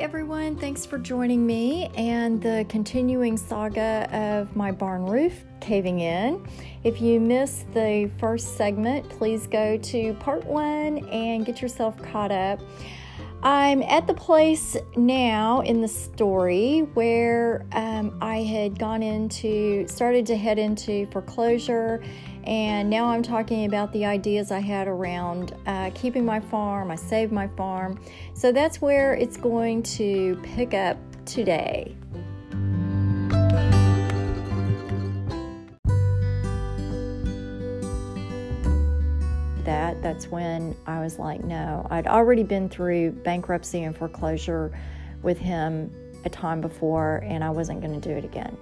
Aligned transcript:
everyone. 0.00 0.56
Thanks 0.56 0.86
for 0.86 0.96
joining 0.96 1.46
me 1.46 1.90
and 1.94 2.40
the 2.40 2.64
continuing 2.70 3.36
saga 3.36 4.08
of 4.10 4.56
my 4.56 4.72
barn 4.72 5.04
roof 5.04 5.44
caving 5.60 6.00
in. 6.00 6.42
If 6.84 7.02
you 7.02 7.20
missed 7.20 7.70
the 7.74 8.10
first 8.18 8.56
segment, 8.56 9.06
please 9.10 9.46
go 9.46 9.76
to 9.76 10.14
part 10.14 10.46
one 10.46 11.06
and 11.10 11.44
get 11.44 11.60
yourself 11.60 12.00
caught 12.02 12.32
up. 12.32 12.60
I'm 13.42 13.82
at 13.82 14.06
the 14.06 14.14
place 14.14 14.74
now 14.96 15.60
in 15.60 15.82
the 15.82 15.88
story 15.88 16.80
where 16.94 17.66
um, 17.72 18.16
I 18.22 18.38
had 18.38 18.78
gone 18.78 19.02
into, 19.02 19.86
started 19.86 20.24
to 20.26 20.36
head 20.36 20.58
into 20.58 21.06
foreclosure, 21.10 22.02
and 22.44 22.88
now 22.88 23.06
I'm 23.06 23.22
talking 23.22 23.64
about 23.64 23.92
the 23.92 24.04
ideas 24.04 24.50
I 24.50 24.60
had 24.60 24.88
around 24.88 25.54
uh, 25.66 25.90
keeping 25.94 26.24
my 26.24 26.40
farm. 26.40 26.90
I 26.90 26.96
saved 26.96 27.32
my 27.32 27.48
farm. 27.48 28.00
So 28.34 28.52
that's 28.52 28.80
where 28.80 29.14
it's 29.14 29.36
going 29.36 29.82
to 29.84 30.40
pick 30.42 30.74
up 30.74 30.96
today. 31.24 31.94
that, 39.70 40.02
that's 40.02 40.26
when 40.28 40.74
I 40.86 41.00
was 41.00 41.18
like, 41.18 41.44
no. 41.44 41.86
I'd 41.90 42.06
already 42.06 42.42
been 42.42 42.68
through 42.68 43.12
bankruptcy 43.12 43.84
and 43.84 43.96
foreclosure 43.96 44.72
with 45.22 45.38
him 45.38 45.92
a 46.24 46.28
time 46.28 46.60
before, 46.60 47.22
and 47.24 47.44
I 47.44 47.50
wasn't 47.50 47.80
going 47.80 47.98
to 47.98 48.08
do 48.08 48.14
it 48.16 48.24
again. 48.24 48.56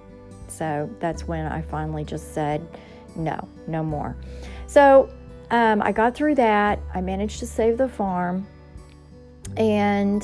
So 0.47 0.89
that's 0.99 1.27
when 1.27 1.45
I 1.45 1.61
finally 1.61 2.03
just 2.03 2.33
said, 2.33 2.61
no, 3.15 3.47
no 3.67 3.83
more. 3.83 4.15
So 4.67 5.09
um, 5.51 5.81
I 5.81 5.91
got 5.91 6.15
through 6.15 6.35
that. 6.35 6.79
I 6.93 7.01
managed 7.01 7.39
to 7.39 7.47
save 7.47 7.77
the 7.77 7.89
farm. 7.89 8.47
And 9.57 10.23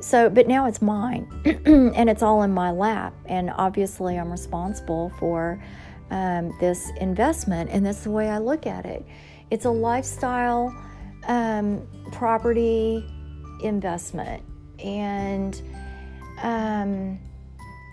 so, 0.00 0.28
but 0.28 0.46
now 0.46 0.66
it's 0.66 0.80
mine 0.82 1.28
and 1.44 2.08
it's 2.10 2.22
all 2.22 2.42
in 2.42 2.52
my 2.52 2.70
lap. 2.70 3.14
And 3.26 3.50
obviously, 3.50 4.18
I'm 4.18 4.30
responsible 4.30 5.12
for 5.18 5.62
um, 6.10 6.56
this 6.60 6.90
investment. 7.00 7.70
And 7.70 7.84
that's 7.84 8.04
the 8.04 8.10
way 8.10 8.28
I 8.28 8.38
look 8.38 8.66
at 8.66 8.84
it. 8.84 9.04
It's 9.50 9.64
a 9.64 9.70
lifestyle 9.70 10.74
um, 11.26 11.86
property 12.12 13.04
investment. 13.62 14.42
And 14.82 15.60
um, 16.42 17.18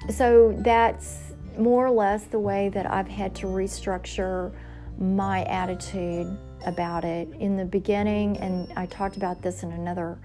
so 0.09 0.56
that's 0.59 1.25
more 1.58 1.86
or 1.86 1.92
less 1.92 2.25
the 2.25 2.39
way 2.39 2.70
that 2.70 2.89
I've 2.92 3.08
had 3.08 3.36
to 3.36 3.48
restructure 3.48 4.53
my 4.98 5.44
attitude 5.44 6.38
about 6.66 7.03
it 7.03 7.30
in 7.39 7.58
the 7.58 7.66
beginning. 7.66 8.38
And 8.38 8.72
I 8.75 8.86
talked 8.86 9.17
about 9.17 9.42
this 9.42 9.64
in 9.64 9.72
another 9.72 10.17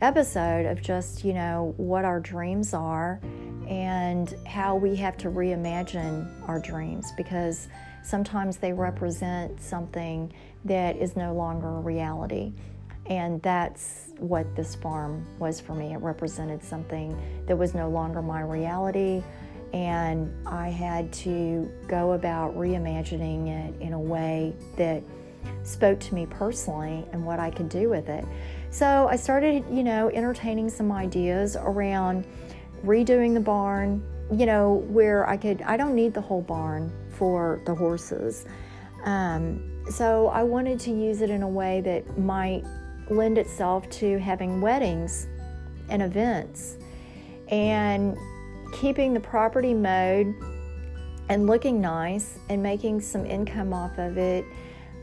episode 0.00 0.66
of 0.66 0.80
just, 0.80 1.24
you 1.24 1.32
know, 1.32 1.74
what 1.76 2.04
our 2.04 2.20
dreams 2.20 2.72
are 2.72 3.20
and 3.68 4.34
how 4.46 4.76
we 4.76 4.94
have 4.96 5.16
to 5.18 5.28
reimagine 5.28 6.28
our 6.48 6.60
dreams 6.60 7.12
because 7.16 7.68
sometimes 8.02 8.56
they 8.58 8.72
represent 8.72 9.60
something 9.60 10.32
that 10.64 10.96
is 10.96 11.16
no 11.16 11.34
longer 11.34 11.68
a 11.68 11.80
reality. 11.80 12.52
And 13.06 13.40
that's 13.42 14.10
what 14.18 14.54
this 14.54 14.74
farm 14.74 15.26
was 15.38 15.60
for 15.60 15.74
me. 15.74 15.94
It 15.94 15.98
represented 15.98 16.62
something 16.62 17.18
that 17.46 17.56
was 17.56 17.74
no 17.74 17.88
longer 17.88 18.20
my 18.20 18.42
reality. 18.42 19.22
And 19.72 20.34
I 20.46 20.68
had 20.68 21.12
to 21.14 21.70
go 21.86 22.12
about 22.12 22.56
reimagining 22.56 23.48
it 23.48 23.82
in 23.82 23.92
a 23.92 24.00
way 24.00 24.54
that 24.76 25.02
spoke 25.62 26.00
to 26.00 26.14
me 26.14 26.26
personally 26.26 27.06
and 27.12 27.24
what 27.24 27.38
I 27.38 27.50
could 27.50 27.68
do 27.68 27.88
with 27.88 28.08
it. 28.08 28.24
So 28.70 29.08
I 29.08 29.16
started, 29.16 29.64
you 29.70 29.82
know, 29.82 30.10
entertaining 30.10 30.68
some 30.70 30.90
ideas 30.90 31.56
around 31.56 32.26
redoing 32.84 33.34
the 33.34 33.40
barn, 33.40 34.02
you 34.32 34.46
know, 34.46 34.84
where 34.88 35.28
I 35.28 35.36
could, 35.36 35.62
I 35.62 35.76
don't 35.76 35.94
need 35.94 36.14
the 36.14 36.20
whole 36.20 36.42
barn 36.42 36.92
for 37.10 37.60
the 37.66 37.74
horses. 37.74 38.46
Um, 39.04 39.82
so 39.90 40.28
I 40.28 40.42
wanted 40.42 40.78
to 40.80 40.90
use 40.90 41.22
it 41.22 41.30
in 41.30 41.42
a 41.42 41.48
way 41.48 41.80
that 41.82 42.18
might 42.18 42.64
lend 43.10 43.38
itself 43.38 43.88
to 43.90 44.18
having 44.18 44.60
weddings 44.60 45.26
and 45.88 46.02
events 46.02 46.76
and 47.48 48.16
keeping 48.72 49.14
the 49.14 49.20
property 49.20 49.74
mowed 49.74 50.34
and 51.28 51.46
looking 51.46 51.80
nice 51.80 52.38
and 52.48 52.62
making 52.62 53.00
some 53.00 53.26
income 53.26 53.72
off 53.72 53.98
of 53.98 54.16
it 54.16 54.44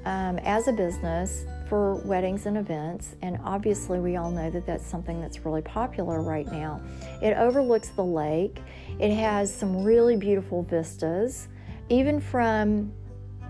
um, 0.06 0.38
as 0.40 0.68
a 0.68 0.74
business 0.74 1.46
for 1.68 1.96
weddings 2.06 2.46
and 2.46 2.58
events. 2.58 3.16
And 3.22 3.40
obviously, 3.44 4.00
we 4.00 4.18
all 4.18 4.32
know 4.32 4.50
that 4.50 4.66
that's 4.66 4.86
something 4.86 5.20
that's 5.20 5.46
really 5.46 5.62
popular 5.62 6.22
right 6.22 6.46
now. 6.52 6.82
It 7.22 7.36
overlooks 7.38 7.90
the 7.90 8.04
lake, 8.04 8.62
it 9.00 9.14
has 9.16 9.54
some 9.54 9.84
really 9.84 10.16
beautiful 10.16 10.64
vistas, 10.64 11.48
even 11.90 12.20
from 12.20 12.94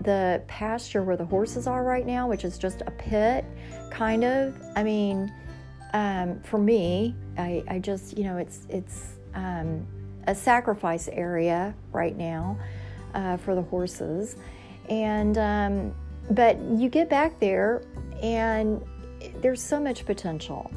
the 0.02 0.42
pasture 0.46 1.02
where 1.02 1.16
the 1.16 1.24
horses 1.24 1.66
are 1.66 1.82
right 1.82 2.06
now, 2.06 2.28
which 2.28 2.44
is 2.44 2.58
just 2.58 2.82
a 2.86 2.90
pit, 2.90 3.44
kind 3.90 4.24
of. 4.24 4.54
I 4.74 4.82
mean, 4.82 5.32
um, 5.94 6.40
for 6.42 6.58
me, 6.58 7.14
I, 7.38 7.62
I, 7.68 7.78
just, 7.78 8.18
you 8.18 8.24
know, 8.24 8.36
it's, 8.36 8.66
it's 8.68 9.14
um, 9.34 9.86
a 10.26 10.34
sacrifice 10.34 11.08
area 11.08 11.74
right 11.92 12.16
now 12.16 12.58
uh, 13.14 13.36
for 13.36 13.54
the 13.54 13.62
horses. 13.62 14.36
And, 14.88 15.38
um, 15.38 15.94
but 16.30 16.60
you 16.60 16.88
get 16.88 17.08
back 17.08 17.38
there 17.40 17.82
and 18.22 18.82
there's 19.40 19.62
so 19.62 19.80
much 19.80 20.04
potential. 20.04 20.70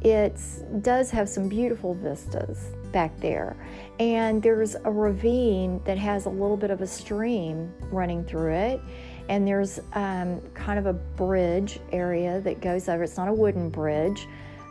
It 0.00 0.40
does 0.80 1.10
have 1.10 1.28
some 1.28 1.48
beautiful 1.48 1.94
vistas 1.94 2.72
back 2.90 3.18
there. 3.20 3.56
And 4.00 4.42
there's 4.42 4.74
a 4.74 4.90
ravine 4.90 5.80
that 5.84 5.96
has 5.98 6.26
a 6.26 6.30
little 6.30 6.56
bit 6.56 6.70
of 6.70 6.80
a 6.80 6.86
stream 6.86 7.72
running 7.90 8.24
through 8.24 8.52
it. 8.52 8.80
And 9.28 9.46
there's 9.46 9.78
um, 9.92 10.40
kind 10.54 10.78
of 10.78 10.86
a 10.86 10.92
bridge 10.92 11.78
area 11.92 12.40
that 12.40 12.60
goes 12.60 12.88
over. 12.88 13.04
It's 13.04 13.16
not 13.16 13.28
a 13.28 13.32
wooden 13.32 13.70
bridge. 13.70 14.26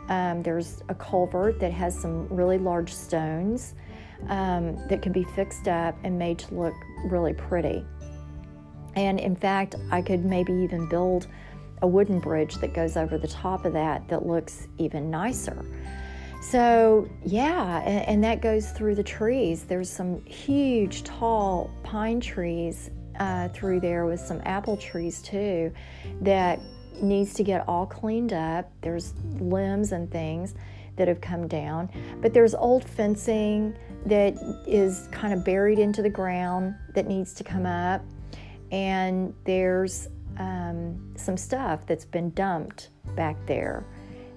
Um, 0.08 0.42
there's 0.42 0.82
a 0.88 0.94
culvert 0.94 1.58
that 1.60 1.72
has 1.72 1.98
some 1.98 2.28
really 2.28 2.58
large 2.58 2.92
stones 2.92 3.74
um, 4.28 4.76
that 4.88 5.02
can 5.02 5.12
be 5.12 5.24
fixed 5.24 5.68
up 5.68 5.96
and 6.04 6.18
made 6.18 6.38
to 6.40 6.54
look 6.54 6.74
really 7.04 7.32
pretty. 7.32 7.84
And 8.94 9.18
in 9.18 9.36
fact, 9.36 9.76
I 9.90 10.02
could 10.02 10.24
maybe 10.24 10.52
even 10.52 10.88
build 10.88 11.26
a 11.80 11.86
wooden 11.86 12.20
bridge 12.20 12.56
that 12.56 12.74
goes 12.74 12.96
over 12.96 13.18
the 13.18 13.28
top 13.28 13.64
of 13.64 13.72
that 13.72 14.06
that 14.08 14.26
looks 14.26 14.68
even 14.78 15.10
nicer. 15.10 15.64
So, 16.40 17.08
yeah, 17.24 17.82
and, 17.82 18.08
and, 18.08 18.24
that 18.24 18.40
goes 18.42 18.70
through 18.72 18.96
the 18.96 19.02
trees. 19.02 19.62
There's 19.62 19.88
some 19.88 20.24
huge, 20.24 21.04
tall 21.04 21.70
pine 21.84 22.20
trees 22.20 22.90
uh, 23.20 23.48
through 23.50 23.80
there 23.80 24.06
with 24.06 24.18
some 24.18 24.40
apple 24.44 24.76
trees 24.76 25.22
too 25.22 25.72
that 26.20 26.58
needs 27.00 27.34
to 27.34 27.44
get 27.44 27.66
all 27.68 27.86
cleaned 27.86 28.32
up. 28.32 28.70
There's 28.80 29.14
limbs 29.38 29.92
and 29.92 30.10
things 30.10 30.54
that 30.96 31.08
have 31.08 31.20
come 31.20 31.48
down, 31.48 31.90
but 32.20 32.34
there's 32.34 32.54
old 32.54 32.84
fencing 32.84 33.76
that 34.06 34.34
is 34.66 35.08
kind 35.12 35.32
of 35.32 35.44
buried 35.44 35.78
into 35.78 36.02
the 36.02 36.10
ground 36.10 36.74
that 36.94 37.06
needs 37.06 37.32
to 37.34 37.44
come 37.44 37.66
up, 37.66 38.02
and 38.70 39.34
there's 39.44 40.08
um, 40.38 41.12
some 41.16 41.36
stuff 41.36 41.86
that's 41.86 42.04
been 42.04 42.30
dumped 42.30 42.90
back 43.14 43.36
there 43.46 43.84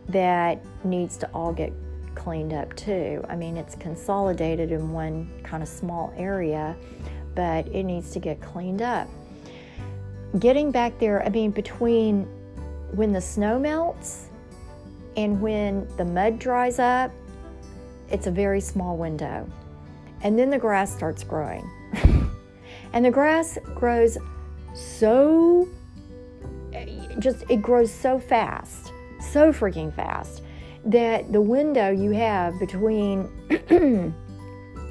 that 0.09 0.63
needs 0.83 1.17
to 1.17 1.29
all 1.33 1.51
get 1.51 1.73
cleaned 2.15 2.53
up 2.53 2.75
too. 2.75 3.23
I 3.27 3.35
mean, 3.35 3.57
it's 3.57 3.75
consolidated 3.75 4.71
in 4.71 4.91
one 4.91 5.29
kind 5.43 5.61
of 5.61 5.69
small 5.69 6.13
area, 6.17 6.75
but 7.35 7.67
it 7.67 7.83
needs 7.83 8.11
to 8.11 8.19
get 8.19 8.41
cleaned 8.41 8.81
up. 8.81 9.07
Getting 10.39 10.71
back 10.71 10.97
there, 10.99 11.23
I 11.23 11.29
mean, 11.29 11.51
between 11.51 12.23
when 12.91 13.11
the 13.11 13.21
snow 13.21 13.59
melts 13.59 14.29
and 15.15 15.41
when 15.41 15.87
the 15.97 16.05
mud 16.05 16.39
dries 16.39 16.79
up, 16.79 17.11
it's 18.09 18.27
a 18.27 18.31
very 18.31 18.61
small 18.61 18.97
window. 18.97 19.49
And 20.21 20.37
then 20.37 20.49
the 20.49 20.59
grass 20.59 20.93
starts 20.93 21.23
growing. 21.23 21.69
and 22.93 23.05
the 23.05 23.11
grass 23.11 23.57
grows 23.73 24.17
so, 24.73 25.69
just, 27.19 27.43
it 27.49 27.61
grows 27.61 27.93
so 27.93 28.19
fast, 28.19 28.91
so 29.19 29.51
freaking 29.51 29.93
fast 29.93 30.41
that 30.85 31.31
the 31.31 31.41
window 31.41 31.89
you 31.89 32.11
have 32.11 32.59
between 32.59 33.23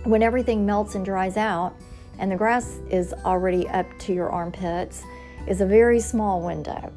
when 0.05 0.23
everything 0.23 0.67
melts 0.67 0.97
and 0.97 1.05
dries 1.05 1.37
out 1.37 1.75
and 2.19 2.31
the 2.31 2.37
grass 2.37 2.79
is 2.91 3.13
already 3.25 3.69
up 3.69 3.87
to 3.99 4.13
your 4.13 4.31
armpits 4.31 5.03
is 5.47 5.61
a 5.61 5.67
very 5.67 6.01
small 6.01 6.41
window. 6.41 6.93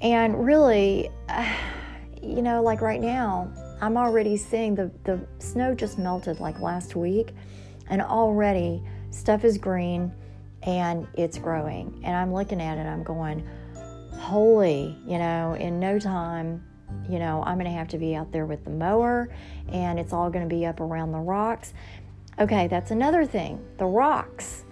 And 0.00 0.44
really, 0.44 1.10
uh, 1.28 1.52
you 2.22 2.42
know, 2.42 2.62
like 2.62 2.80
right 2.80 3.00
now, 3.00 3.50
I'm 3.80 3.96
already 3.96 4.36
seeing 4.36 4.74
the, 4.74 4.90
the 5.04 5.20
snow 5.38 5.74
just 5.74 5.98
melted 5.98 6.38
like 6.40 6.60
last 6.60 6.94
week, 6.94 7.34
and 7.88 8.00
already 8.00 8.82
stuff 9.10 9.44
is 9.44 9.58
green 9.58 10.12
and 10.62 11.08
it's 11.14 11.38
growing. 11.38 12.00
And 12.04 12.14
I'm 12.14 12.32
looking 12.32 12.62
at 12.62 12.78
it, 12.78 12.86
I'm 12.86 13.02
going, 13.02 13.44
holy, 14.16 14.96
you 15.04 15.18
know, 15.18 15.54
in 15.54 15.80
no 15.80 15.98
time 15.98 16.62
You 17.08 17.18
know, 17.18 17.42
I'm 17.44 17.58
going 17.58 17.70
to 17.70 17.76
have 17.76 17.88
to 17.88 17.98
be 17.98 18.14
out 18.14 18.32
there 18.32 18.46
with 18.46 18.64
the 18.64 18.70
mower 18.70 19.28
and 19.68 19.98
it's 19.98 20.12
all 20.12 20.30
going 20.30 20.48
to 20.48 20.54
be 20.54 20.66
up 20.66 20.80
around 20.80 21.12
the 21.12 21.18
rocks. 21.18 21.74
Okay, 22.38 22.68
that's 22.68 22.90
another 22.90 23.24
thing 23.24 23.64
the 23.78 23.84
rocks. 23.84 24.64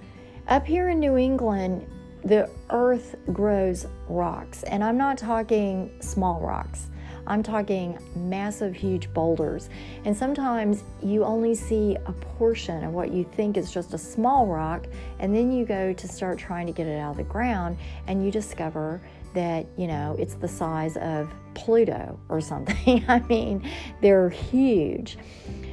Up 0.48 0.66
here 0.66 0.88
in 0.88 0.98
New 0.98 1.16
England, 1.16 1.86
the 2.24 2.50
earth 2.70 3.14
grows 3.32 3.86
rocks, 4.08 4.62
and 4.64 4.82
I'm 4.82 4.96
not 4.98 5.16
talking 5.16 5.90
small 6.00 6.40
rocks. 6.40 6.89
I'm 7.26 7.42
talking 7.42 7.98
massive, 8.16 8.74
huge 8.74 9.12
boulders. 9.12 9.68
And 10.04 10.16
sometimes 10.16 10.84
you 11.02 11.24
only 11.24 11.54
see 11.54 11.96
a 12.06 12.12
portion 12.12 12.84
of 12.84 12.92
what 12.92 13.12
you 13.12 13.24
think 13.32 13.56
is 13.56 13.70
just 13.72 13.94
a 13.94 13.98
small 13.98 14.46
rock, 14.46 14.86
and 15.18 15.34
then 15.34 15.52
you 15.52 15.64
go 15.64 15.92
to 15.92 16.08
start 16.08 16.38
trying 16.38 16.66
to 16.66 16.72
get 16.72 16.86
it 16.86 16.98
out 16.98 17.12
of 17.12 17.16
the 17.16 17.24
ground, 17.24 17.76
and 18.06 18.24
you 18.24 18.30
discover 18.30 19.00
that, 19.34 19.66
you 19.76 19.86
know, 19.86 20.16
it's 20.18 20.34
the 20.34 20.48
size 20.48 20.96
of 20.96 21.32
Pluto 21.54 22.18
or 22.28 22.40
something. 22.40 23.04
I 23.08 23.20
mean, 23.20 23.68
they're 24.00 24.30
huge. 24.30 25.18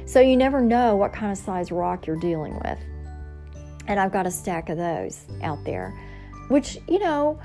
So 0.06 0.20
you 0.20 0.36
never 0.36 0.60
know 0.60 0.96
what 0.96 1.12
kind 1.12 1.32
of 1.32 1.38
size 1.38 1.70
rock 1.70 2.06
you're 2.06 2.16
dealing 2.16 2.54
with. 2.64 2.78
And 3.86 3.98
I've 3.98 4.12
got 4.12 4.26
a 4.26 4.30
stack 4.30 4.68
of 4.68 4.76
those 4.76 5.24
out 5.42 5.64
there, 5.64 5.98
which, 6.48 6.78
you 6.88 6.98
know, 6.98 7.40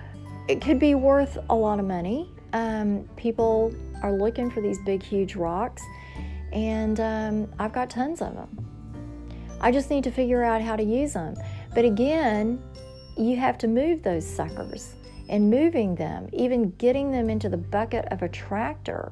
it 0.48 0.62
could 0.62 0.80
be 0.80 0.94
worth 0.94 1.38
a 1.50 1.56
lot 1.56 1.80
of 1.80 1.86
money. 1.86 2.30
Um, 2.54 3.10
people 3.16 3.74
are 4.02 4.12
looking 4.12 4.50
for 4.50 4.62
these 4.62 4.80
big, 4.86 5.04
huge 5.04 5.36
rocks, 5.36 5.84
and 6.52 7.00
um, 7.00 7.54
I've 7.60 7.74
got 7.74 7.90
tons 7.90 8.22
of 8.22 8.36
them. 8.36 8.68
I 9.60 9.72
just 9.72 9.90
need 9.90 10.04
to 10.04 10.12
figure 10.12 10.44
out 10.44 10.62
how 10.62 10.76
to 10.76 10.84
use 10.84 11.14
them. 11.14 11.36
But 11.74 11.84
again, 11.84 12.62
you 13.18 13.36
have 13.38 13.58
to 13.60 13.68
move 13.68 14.04
those 14.04 14.26
suckers, 14.26 14.96
and 15.30 15.50
moving 15.50 15.96
them, 15.96 16.30
even 16.34 16.72
getting 16.78 17.12
them 17.12 17.30
into 17.30 17.50
the 17.50 17.58
bucket 17.58 18.06
of 18.12 18.22
a 18.22 18.30
tractor, 18.30 19.12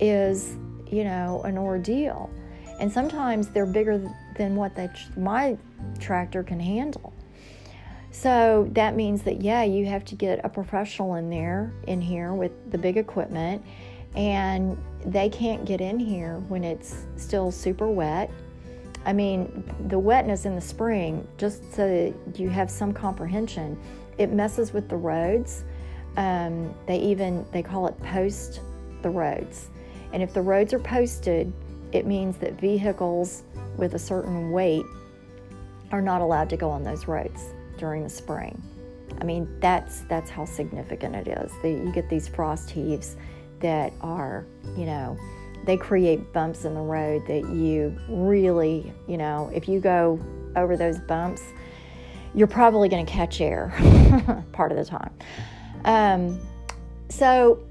is, 0.00 0.56
you 0.90 1.04
know, 1.04 1.42
an 1.44 1.56
ordeal. 1.56 2.30
And 2.80 2.92
sometimes 2.92 3.48
they're 3.48 3.66
bigger 3.66 4.10
than 4.36 4.56
what 4.56 4.74
they, 4.74 4.90
my 5.16 5.56
tractor 6.00 6.42
can 6.42 6.58
handle. 6.58 7.12
So 8.14 8.68
that 8.74 8.94
means 8.94 9.22
that, 9.22 9.42
yeah, 9.42 9.64
you 9.64 9.86
have 9.86 10.04
to 10.04 10.14
get 10.14 10.40
a 10.44 10.48
professional 10.48 11.16
in 11.16 11.30
there, 11.30 11.72
in 11.88 12.00
here 12.00 12.32
with 12.32 12.52
the 12.70 12.78
big 12.78 12.96
equipment, 12.96 13.60
and 14.14 14.78
they 15.04 15.28
can't 15.28 15.64
get 15.64 15.80
in 15.80 15.98
here 15.98 16.36
when 16.46 16.62
it's 16.62 17.06
still 17.16 17.50
super 17.50 17.88
wet. 17.88 18.30
I 19.04 19.12
mean, 19.12 19.64
the 19.88 19.98
wetness 19.98 20.44
in 20.44 20.54
the 20.54 20.60
spring, 20.60 21.26
just 21.38 21.74
so 21.74 21.88
that 21.88 22.38
you 22.38 22.48
have 22.50 22.70
some 22.70 22.92
comprehension, 22.92 23.76
it 24.16 24.30
messes 24.30 24.72
with 24.72 24.88
the 24.88 24.96
roads. 24.96 25.64
Um, 26.16 26.72
they 26.86 26.98
even 26.98 27.44
they 27.50 27.64
call 27.64 27.88
it 27.88 28.00
post 28.00 28.60
the 29.02 29.10
roads, 29.10 29.70
and 30.12 30.22
if 30.22 30.32
the 30.32 30.40
roads 30.40 30.72
are 30.72 30.78
posted, 30.78 31.52
it 31.90 32.06
means 32.06 32.36
that 32.36 32.60
vehicles 32.60 33.42
with 33.76 33.94
a 33.94 33.98
certain 33.98 34.52
weight 34.52 34.86
are 35.90 36.00
not 36.00 36.20
allowed 36.20 36.48
to 36.50 36.56
go 36.56 36.70
on 36.70 36.84
those 36.84 37.08
roads 37.08 37.46
during 37.84 38.02
the 38.02 38.08
spring. 38.08 38.62
I 39.20 39.24
mean, 39.24 39.46
that's 39.60 40.00
that's 40.08 40.30
how 40.30 40.46
significant 40.46 41.14
it 41.14 41.28
is. 41.28 41.52
The, 41.60 41.68
you 41.68 41.92
get 41.92 42.08
these 42.08 42.26
frost 42.26 42.70
heaves 42.70 43.16
that 43.60 43.92
are, 44.00 44.46
you 44.74 44.86
know, 44.86 45.18
they 45.66 45.76
create 45.76 46.32
bumps 46.32 46.64
in 46.64 46.72
the 46.72 46.80
road 46.80 47.26
that 47.26 47.46
you 47.50 47.94
really, 48.08 48.90
you 49.06 49.18
know, 49.18 49.50
if 49.52 49.68
you 49.68 49.80
go 49.80 50.18
over 50.56 50.78
those 50.78 50.98
bumps, 50.98 51.42
you're 52.34 52.46
probably 52.46 52.88
going 52.88 53.04
to 53.04 53.12
catch 53.12 53.42
air 53.42 53.74
part 54.52 54.72
of 54.72 54.78
the 54.78 54.84
time. 54.86 55.12
Um, 55.84 56.40
so, 57.10 57.62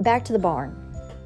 back 0.00 0.22
to 0.26 0.34
the 0.34 0.38
barn. 0.38 0.76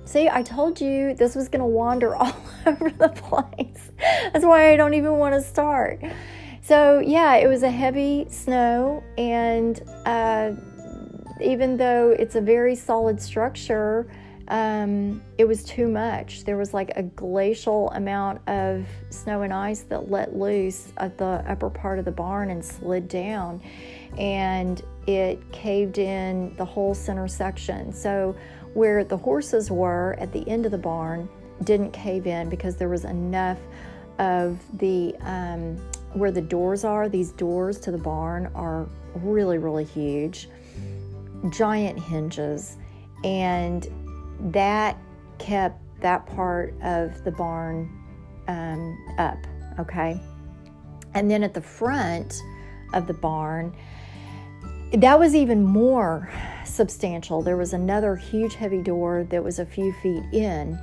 See, 0.04 0.28
I 0.28 0.44
told 0.44 0.80
you 0.80 1.14
this 1.14 1.34
was 1.34 1.48
going 1.48 1.62
to 1.62 1.66
wander 1.66 2.14
all 2.22 2.40
over 2.64 2.90
the 2.90 3.08
place. 3.08 3.90
That's 4.32 4.44
why 4.44 4.72
I 4.72 4.76
don't 4.76 4.94
even 4.94 5.14
want 5.18 5.34
to 5.34 5.42
start. 5.42 6.00
So, 6.66 6.98
yeah, 6.98 7.36
it 7.36 7.46
was 7.46 7.62
a 7.62 7.70
heavy 7.70 8.26
snow, 8.28 9.04
and 9.16 9.80
uh, 10.04 10.50
even 11.40 11.76
though 11.76 12.10
it's 12.10 12.34
a 12.34 12.40
very 12.40 12.74
solid 12.74 13.22
structure, 13.22 14.08
um, 14.48 15.22
it 15.38 15.44
was 15.44 15.62
too 15.62 15.86
much. 15.86 16.42
There 16.42 16.56
was 16.56 16.74
like 16.74 16.90
a 16.96 17.04
glacial 17.04 17.92
amount 17.92 18.40
of 18.48 18.84
snow 19.10 19.42
and 19.42 19.52
ice 19.52 19.82
that 19.82 20.10
let 20.10 20.34
loose 20.34 20.92
at 20.96 21.16
the 21.16 21.44
upper 21.46 21.70
part 21.70 22.00
of 22.00 22.04
the 22.04 22.10
barn 22.10 22.50
and 22.50 22.64
slid 22.64 23.06
down, 23.06 23.62
and 24.18 24.82
it 25.06 25.38
caved 25.52 25.98
in 25.98 26.52
the 26.56 26.64
whole 26.64 26.94
center 26.94 27.28
section. 27.28 27.92
So, 27.92 28.34
where 28.74 29.04
the 29.04 29.16
horses 29.16 29.70
were 29.70 30.16
at 30.18 30.32
the 30.32 30.42
end 30.48 30.66
of 30.66 30.72
the 30.72 30.78
barn 30.78 31.28
didn't 31.62 31.92
cave 31.92 32.26
in 32.26 32.48
because 32.48 32.74
there 32.74 32.88
was 32.88 33.04
enough 33.04 33.60
of 34.18 34.58
the 34.78 35.14
um, 35.20 35.78
where 36.16 36.30
the 36.30 36.40
doors 36.40 36.84
are. 36.84 37.08
These 37.08 37.32
doors 37.32 37.78
to 37.80 37.90
the 37.90 37.98
barn 37.98 38.50
are 38.54 38.88
really, 39.14 39.58
really 39.58 39.84
huge, 39.84 40.48
giant 41.50 41.98
hinges, 42.00 42.76
and 43.22 43.86
that 44.52 44.98
kept 45.38 45.80
that 46.00 46.26
part 46.26 46.74
of 46.82 47.22
the 47.24 47.30
barn 47.30 47.90
um, 48.48 48.98
up. 49.18 49.38
Okay, 49.78 50.18
and 51.14 51.30
then 51.30 51.42
at 51.42 51.52
the 51.52 51.60
front 51.60 52.42
of 52.94 53.06
the 53.06 53.14
barn, 53.14 53.76
that 54.94 55.18
was 55.18 55.34
even 55.34 55.62
more 55.62 56.30
substantial. 56.64 57.42
There 57.42 57.56
was 57.58 57.74
another 57.74 58.16
huge, 58.16 58.54
heavy 58.54 58.80
door 58.80 59.26
that 59.30 59.44
was 59.44 59.58
a 59.58 59.66
few 59.66 59.92
feet 60.02 60.24
in, 60.32 60.78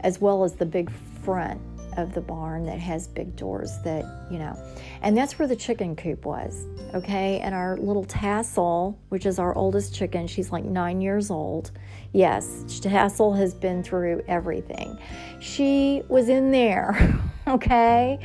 as 0.00 0.20
well 0.20 0.44
as 0.44 0.54
the 0.54 0.66
big 0.66 0.90
front 1.22 1.60
of 1.96 2.14
the 2.14 2.20
barn 2.20 2.64
that 2.64 2.78
has 2.78 3.06
big 3.06 3.36
doors 3.36 3.78
that, 3.84 4.04
you 4.30 4.38
know, 4.38 4.58
and 5.02 5.16
that's 5.16 5.38
where 5.38 5.48
the 5.48 5.56
chicken 5.56 5.96
coop 5.96 6.24
was, 6.24 6.66
okay? 6.94 7.40
And 7.40 7.54
our 7.54 7.76
little 7.76 8.04
Tassel, 8.04 8.98
which 9.08 9.26
is 9.26 9.38
our 9.38 9.54
oldest 9.56 9.94
chicken, 9.94 10.26
she's 10.26 10.50
like 10.50 10.64
nine 10.64 11.00
years 11.00 11.30
old. 11.30 11.70
Yes, 12.12 12.64
Tassel 12.80 13.32
has 13.34 13.54
been 13.54 13.82
through 13.82 14.22
everything. 14.28 14.98
She 15.40 16.02
was 16.08 16.28
in 16.28 16.50
there, 16.50 17.18
okay, 17.46 18.18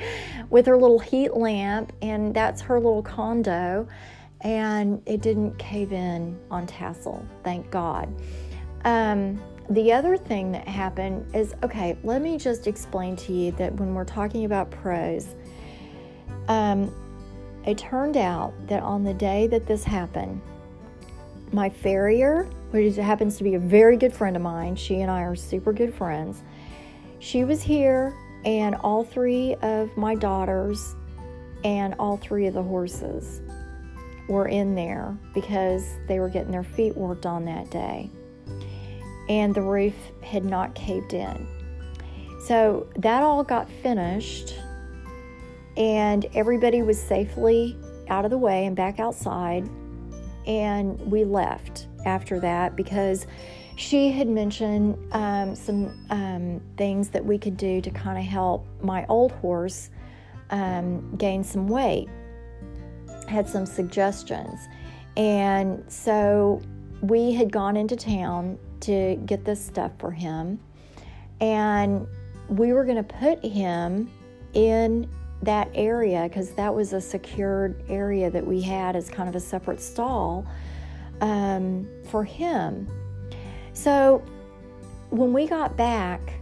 with 0.49 0.65
her 0.65 0.77
little 0.77 0.99
heat 0.99 1.35
lamp, 1.35 1.93
and 2.01 2.33
that's 2.33 2.61
her 2.61 2.79
little 2.79 3.03
condo 3.03 3.87
and 4.41 5.01
it 5.05 5.21
didn't 5.21 5.57
cave 5.57 5.91
in 5.91 6.39
on 6.49 6.65
tassel, 6.65 7.25
thank 7.43 7.69
God. 7.69 8.09
Um, 8.85 9.41
the 9.69 9.93
other 9.93 10.17
thing 10.17 10.51
that 10.51 10.67
happened 10.67 11.33
is 11.35 11.53
okay, 11.63 11.97
let 12.03 12.21
me 12.21 12.37
just 12.37 12.65
explain 12.65 13.15
to 13.17 13.33
you 13.33 13.51
that 13.53 13.73
when 13.75 13.93
we're 13.93 14.05
talking 14.05 14.45
about 14.45 14.71
pros, 14.71 15.35
um, 16.47 16.93
it 17.65 17.77
turned 17.77 18.17
out 18.17 18.53
that 18.67 18.81
on 18.81 19.03
the 19.03 19.13
day 19.13 19.45
that 19.47 19.67
this 19.67 19.83
happened, 19.83 20.41
my 21.51 21.69
farrier, 21.69 22.49
which 22.71 22.95
happens 22.95 23.37
to 23.37 23.43
be 23.43 23.55
a 23.55 23.59
very 23.59 23.97
good 23.97 24.13
friend 24.13 24.35
of 24.35 24.41
mine, 24.41 24.75
she 24.75 25.01
and 25.01 25.11
I 25.11 25.21
are 25.21 25.35
super 25.35 25.71
good 25.71 25.93
friends, 25.93 26.41
she 27.19 27.43
was 27.43 27.61
here, 27.61 28.15
and 28.45 28.75
all 28.75 29.03
three 29.03 29.55
of 29.61 29.95
my 29.97 30.15
daughters 30.15 30.95
and 31.63 31.93
all 31.99 32.17
three 32.17 32.47
of 32.47 32.53
the 32.53 32.63
horses 32.63 33.41
were 34.29 34.47
in 34.47 34.75
there 34.75 35.17
because 35.33 35.85
they 36.07 36.19
were 36.19 36.29
getting 36.29 36.51
their 36.51 36.63
feet 36.63 36.95
worked 36.95 37.25
on 37.25 37.45
that 37.45 37.69
day. 37.69 38.09
And 39.29 39.55
the 39.55 39.61
roof 39.61 39.93
had 40.21 40.43
not 40.43 40.75
caved 40.75 41.13
in. 41.13 41.47
So 42.45 42.87
that 42.97 43.21
all 43.21 43.43
got 43.43 43.69
finished, 43.69 44.55
and 45.77 46.25
everybody 46.33 46.81
was 46.81 47.01
safely 47.01 47.77
out 48.07 48.25
of 48.25 48.31
the 48.31 48.37
way 48.37 48.65
and 48.65 48.75
back 48.75 48.99
outside. 48.99 49.69
And 50.47 50.99
we 51.11 51.23
left 51.23 51.87
after 52.05 52.39
that 52.39 52.75
because 52.75 53.27
she 53.75 54.11
had 54.11 54.27
mentioned 54.27 54.97
um, 55.13 55.55
some 55.55 56.05
um, 56.09 56.59
things 56.75 57.09
that 57.09 57.23
we 57.23 57.37
could 57.37 57.55
do 57.55 57.81
to 57.81 57.89
kind 57.91 58.17
of 58.17 58.25
help 58.25 58.67
my 58.81 59.05
old 59.07 59.31
horse 59.33 59.89
um, 60.49 61.15
gain 61.17 61.43
some 61.43 61.67
weight 61.67 62.09
had 63.29 63.47
some 63.47 63.65
suggestions. 63.65 64.67
And 65.15 65.83
so 65.87 66.61
we 67.01 67.33
had 67.33 67.51
gone 67.51 67.77
into 67.77 67.95
town 67.95 68.57
to 68.81 69.15
get 69.25 69.45
this 69.45 69.63
stuff 69.63 69.91
for 69.97 70.11
him. 70.11 70.59
And 71.41 72.07
we 72.49 72.73
were 72.73 72.83
going 72.83 72.97
to 72.97 73.03
put 73.03 73.43
him 73.43 74.09
in 74.53 75.09
that 75.41 75.69
area 75.73 76.23
because 76.23 76.51
that 76.51 76.73
was 76.73 76.93
a 76.93 76.99
secured 76.99 77.81
area 77.87 78.29
that 78.29 78.45
we 78.45 78.61
had 78.61 78.95
as 78.95 79.09
kind 79.09 79.29
of 79.29 79.35
a 79.35 79.39
separate 79.39 79.79
stall 79.79 80.45
um, 81.21 81.87
for 82.09 82.23
him. 82.23 82.87
So 83.73 84.23
when 85.09 85.31
we 85.31 85.47
got 85.47 85.77
back, 85.77 86.33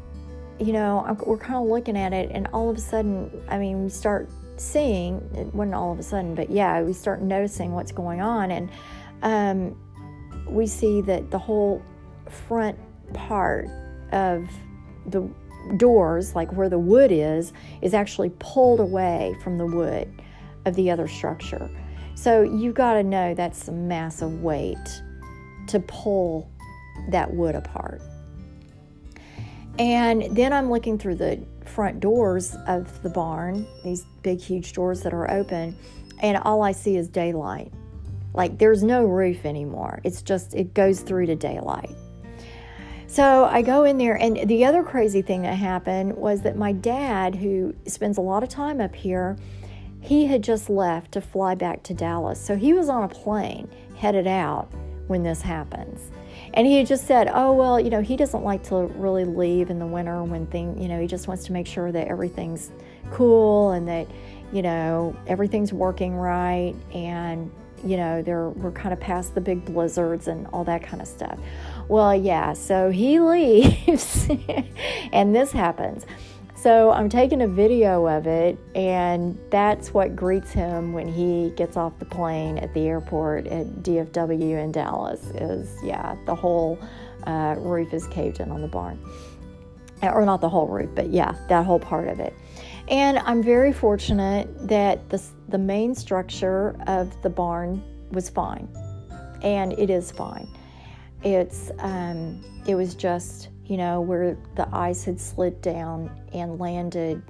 you 0.60 0.74
know, 0.74 1.16
we're 1.26 1.38
kind 1.38 1.56
of 1.56 1.68
looking 1.68 1.96
at 1.96 2.14
it, 2.14 2.32
and 2.32 2.48
all 2.48 2.70
of 2.72 2.78
a 2.78 2.82
sudden, 2.82 3.30
I 3.48 3.60
mean, 3.60 3.84
we 3.84 3.90
start 3.90 4.28
seeing, 4.56 5.18
it 5.36 5.54
wasn't 5.54 5.76
all 5.76 5.92
of 5.92 6.00
a 6.00 6.04
sudden, 6.04 6.34
but 6.34 6.50
yeah, 6.50 6.82
we 6.82 6.94
start 6.94 7.22
noticing 7.22 7.74
what's 7.74 7.92
going 7.92 8.22
on. 8.22 8.50
And 8.50 8.70
um, 9.22 9.78
we 10.50 10.68
see 10.68 11.01
that 11.01 11.32
the 11.32 11.39
whole 11.39 11.82
front 12.30 12.77
part 13.13 13.70
of 14.12 14.50
the 15.08 15.30
doors, 15.77 16.36
like 16.36 16.51
where 16.54 16.70
the 16.70 16.80
wood 16.80 17.12
is, 17.12 17.54
is 17.82 17.94
actually 17.94 18.32
pulled 18.39 18.80
away 18.80 19.36
from 19.44 19.58
the 19.58 19.66
wood 19.66 20.10
of 20.66 20.75
the 20.75 20.89
other 20.92 21.08
structure. 21.08 21.70
So 22.16 22.42
you've 22.42 22.75
got 22.75 22.94
to 22.94 23.04
know 23.04 23.34
that's 23.34 23.68
a 23.68 23.72
massive 23.72 24.42
weight 24.42 25.01
to 25.68 25.80
pull 25.82 26.50
that 27.10 27.34
wood 27.34 27.56
apart. 27.56 28.01
And 29.80 30.36
then 30.36 30.54
I'm 30.54 30.72
looking 30.72 30.98
through 30.98 31.16
the 31.16 31.39
front 31.66 32.00
doors 32.00 32.56
of 32.68 33.04
the 33.04 33.10
barn, 33.10 33.68
these 33.84 34.06
big, 34.24 34.42
huge 34.42 34.74
doors 34.74 35.01
that 35.01 35.13
are 35.13 35.30
open, 35.30 35.77
and 36.22 36.38
all 36.38 36.63
I 36.63 36.72
see 36.72 36.98
is 36.98 37.08
daylight. 37.08 37.72
Like 38.38 38.60
there's 38.60 38.84
no 38.84 39.03
roof 39.03 39.46
anymore. 39.46 40.00
It's 40.03 40.22
just, 40.22 40.53
it 40.53 40.75
goes 40.75 41.01
through 41.01 41.25
to 41.25 41.36
daylight. 41.36 41.89
So 43.08 43.46
I 43.46 43.63
go 43.63 43.84
in 43.84 43.98
there, 43.98 44.15
and 44.15 44.48
the 44.48 44.63
other 44.63 44.84
crazy 44.84 45.24
thing 45.24 45.41
that 45.41 45.56
happened 45.56 46.15
was 46.15 46.41
that 46.41 46.56
my 46.56 46.72
dad, 46.72 47.34
who 47.34 47.74
spends 47.88 48.20
a 48.20 48.22
lot 48.22 48.44
of 48.44 48.50
time 48.50 48.79
up 48.79 48.94
here, 48.94 49.38
he 50.01 50.27
had 50.27 50.44
just 50.44 50.70
left 50.70 51.13
to 51.13 51.22
fly 51.22 51.56
back 51.56 51.82
to 51.84 51.96
Dallas. 51.96 52.39
So 52.39 52.56
he 52.56 52.74
was 52.74 52.89
on 52.89 53.03
a 53.03 53.08
plane 53.08 53.67
headed 53.96 54.27
out 54.27 54.72
when 55.08 55.24
this 55.24 55.41
happens. 55.41 56.12
And 56.53 56.67
he 56.67 56.77
had 56.77 56.86
just 56.86 57.08
said, 57.08 57.32
Oh, 57.34 57.53
well, 57.53 57.79
you 57.79 57.89
know, 57.89 58.01
he 58.01 58.15
doesn't 58.15 58.44
like 58.44 58.62
to 58.65 58.86
really 58.98 59.25
leave 59.25 59.72
in 59.72 59.79
the 59.79 59.88
winter 59.88 60.24
when 60.24 60.46
things, 60.48 60.79
you 60.79 60.88
know, 60.88 61.01
he 61.01 61.08
just 61.08 61.27
wants 61.27 61.46
to 61.46 61.53
make 61.53 61.65
sure 61.65 61.91
that 61.91 62.08
everything's 62.08 62.72
cool 63.10 63.72
and 63.72 63.88
that, 63.88 64.08
you 64.53 64.62
know, 64.62 65.15
everything's 65.25 65.74
working 65.74 66.15
right. 66.15 66.75
And, 66.94 67.50
you 67.84 67.98
know, 67.98 68.22
there 68.22 68.50
we're 68.50 68.72
kind 68.72 68.93
of 68.93 69.00
past 69.00 69.36
the 69.36 69.41
big 69.41 69.65
blizzards 69.65 70.27
and 70.27 70.48
all 70.48 70.63
that 70.65 70.84
kind 70.84 71.01
of 71.01 71.07
stuff. 71.07 71.39
Well, 71.88 72.15
yeah, 72.15 72.53
so 72.53 72.89
he 72.89 73.19
leaves 73.19 74.29
and 75.12 75.36
this 75.36 75.51
happens. 75.51 76.05
So 76.57 76.91
I'm 76.91 77.07
taking 77.07 77.43
a 77.43 77.48
video 77.48 78.07
of 78.07 78.25
it, 78.25 78.57
and 78.74 79.38
that's 79.51 79.93
what 79.93 80.15
greets 80.15 80.51
him 80.51 80.91
when 80.91 81.07
he 81.07 81.51
gets 81.51 81.77
off 81.77 81.98
the 82.00 82.05
plane 82.05 82.57
at 82.57 82.74
the 82.74 82.88
airport 82.88 83.46
at 83.46 83.67
DFW 83.84 84.63
in 84.63 84.72
Dallas. 84.72 85.24
Is 85.36 85.77
yeah, 85.84 86.15
the 86.25 86.34
whole 86.34 86.79
uh, 87.27 87.55
roof 87.60 87.93
is 87.93 88.07
caved 88.07 88.39
in 88.39 88.50
on 88.51 88.63
the 88.63 88.67
barn, 88.67 89.00
or 90.01 90.25
not 90.25 90.41
the 90.41 90.50
whole 90.50 90.67
roof, 90.67 90.89
but 90.96 91.12
yeah, 91.12 91.36
that 91.48 91.63
whole 91.63 91.79
part 91.79 92.07
of 92.07 92.19
it. 92.19 92.34
And 92.89 93.20
I'm 93.20 93.44
very 93.44 93.74
fortunate 93.74 94.48
that 94.67 95.10
the 95.10 95.22
the 95.50 95.58
main 95.58 95.94
structure 95.94 96.75
of 96.88 97.22
the 97.22 97.29
barn 97.29 97.84
was 98.12 98.29
fine, 98.29 98.70
and 99.41 99.74
it 99.74 99.89
is 99.89 100.12
fine. 100.12 100.48
It's 101.24 101.72
um, 101.79 102.41
it 102.65 102.75
was 102.75 102.96
just 102.96 103.50
you 103.65 103.75
know 103.75 104.00
where 104.00 104.38
the 104.56 104.70
ice 104.72 105.03
had 105.03 105.20
slid 105.20 105.62
down 105.62 106.10
and 106.34 106.60
landed 106.60 107.22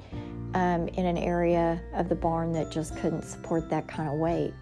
um, 0.54 0.88
in 0.90 1.06
an 1.06 1.18
area 1.18 1.82
of 1.94 2.08
the 2.08 2.16
barn 2.16 2.52
that 2.54 2.72
just 2.72 2.96
couldn't 2.98 3.24
support 3.24 3.70
that 3.70 3.88
kind 3.88 4.10
of 4.10 4.16
weight. 4.20 4.54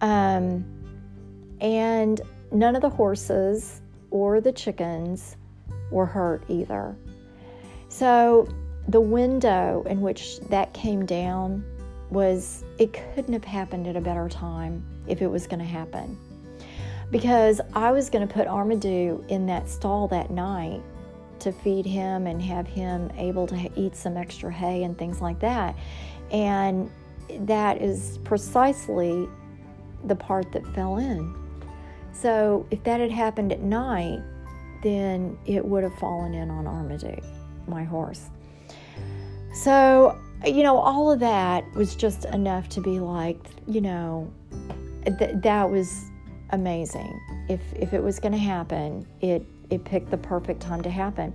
Um, 0.00 0.64
and 1.60 2.20
none 2.50 2.74
of 2.74 2.82
the 2.82 2.90
horses 2.90 3.80
or 4.10 4.40
the 4.40 4.52
chickens 4.52 5.36
were 5.92 6.06
hurt 6.06 6.42
either. 6.48 6.96
So 7.88 8.48
the 8.88 9.00
window 9.00 9.84
in 9.88 10.00
which 10.00 10.40
that 10.50 10.72
came 10.72 11.06
down 11.06 11.64
was, 12.10 12.64
it 12.78 12.92
couldn't 12.92 13.32
have 13.32 13.44
happened 13.44 13.86
at 13.86 13.96
a 13.96 14.00
better 14.00 14.28
time 14.28 14.84
if 15.06 15.22
it 15.22 15.28
was 15.28 15.46
going 15.46 15.60
to 15.60 15.64
happen 15.64 16.18
because 17.12 17.60
I 17.74 17.92
was 17.92 18.08
going 18.08 18.26
to 18.26 18.34
put 18.34 18.48
Armadou 18.48 19.28
in 19.28 19.46
that 19.46 19.68
stall 19.68 20.08
that 20.08 20.30
night 20.30 20.80
to 21.40 21.52
feed 21.52 21.84
him 21.84 22.26
and 22.26 22.40
have 22.42 22.66
him 22.66 23.12
able 23.16 23.46
to 23.48 23.70
eat 23.76 23.94
some 23.94 24.16
extra 24.16 24.50
hay 24.50 24.82
and 24.82 24.96
things 24.96 25.20
like 25.20 25.38
that. 25.40 25.76
And 26.30 26.90
that 27.40 27.82
is 27.82 28.18
precisely 28.24 29.28
the 30.04 30.16
part 30.16 30.50
that 30.52 30.66
fell 30.68 30.96
in. 30.96 31.34
So 32.12 32.66
if 32.70 32.82
that 32.84 33.00
had 33.00 33.10
happened 33.10 33.52
at 33.52 33.60
night, 33.60 34.22
then 34.82 35.38
it 35.44 35.62
would 35.64 35.84
have 35.84 35.94
fallen 35.96 36.32
in 36.32 36.50
on 36.50 36.64
Armadou, 36.64 37.22
my 37.66 37.84
horse. 37.84 38.30
So, 39.52 40.18
you 40.46 40.62
know, 40.62 40.78
all 40.78 41.10
of 41.10 41.20
that 41.20 41.70
was 41.74 41.94
just 41.94 42.24
enough 42.26 42.68
to 42.70 42.80
be 42.80 42.98
like, 43.00 43.38
you 43.66 43.80
know, 43.80 44.32
th- 45.18 45.36
that 45.42 45.70
was 45.70 46.10
amazing. 46.50 47.20
If 47.48 47.60
if 47.74 47.92
it 47.92 48.02
was 48.02 48.18
going 48.18 48.32
to 48.32 48.38
happen, 48.38 49.06
it 49.20 49.44
it 49.70 49.84
picked 49.84 50.10
the 50.10 50.18
perfect 50.18 50.60
time 50.60 50.82
to 50.82 50.90
happen. 50.90 51.34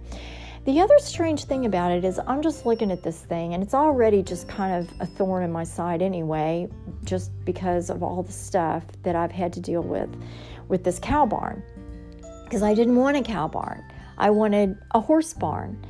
The 0.65 0.81
other 0.81 1.00
strange 1.00 1.45
thing 1.45 1.65
about 1.65 1.93
it 1.93 2.03
is 2.03 2.19
I'm 2.27 2.41
just 2.41 2.65
looking 2.65 2.91
at 2.91 3.01
this 3.01 3.19
thing 3.21 3.53
and 3.53 3.63
it's 3.63 3.74
already 3.74 4.21
just 4.21 4.50
kind 4.50 4.75
of 4.75 4.91
a 5.00 5.05
thorn 5.05 5.43
in 5.43 5.51
my 5.51 5.63
side 5.63 6.01
anyway, 6.01 6.67
just 7.05 7.31
because 7.45 7.89
of 7.89 8.03
all 8.03 8.21
the 8.21 8.33
stuff 8.33 8.83
that 9.03 9.15
I've 9.15 9.31
had 9.31 9.53
to 9.53 9.62
deal 9.62 9.81
with 9.81 10.09
with 10.67 10.83
this 10.83 11.00
cow 11.00 11.25
barn. 11.25 11.63
Because 12.43 12.63
I 12.63 12.74
didn't 12.74 12.95
want 12.95 13.15
a 13.15 13.21
cow 13.21 13.47
barn. 13.47 13.81
I 14.17 14.29
wanted 14.29 14.77
a 14.91 15.00
horse 15.00 15.33
barn. 15.33 15.86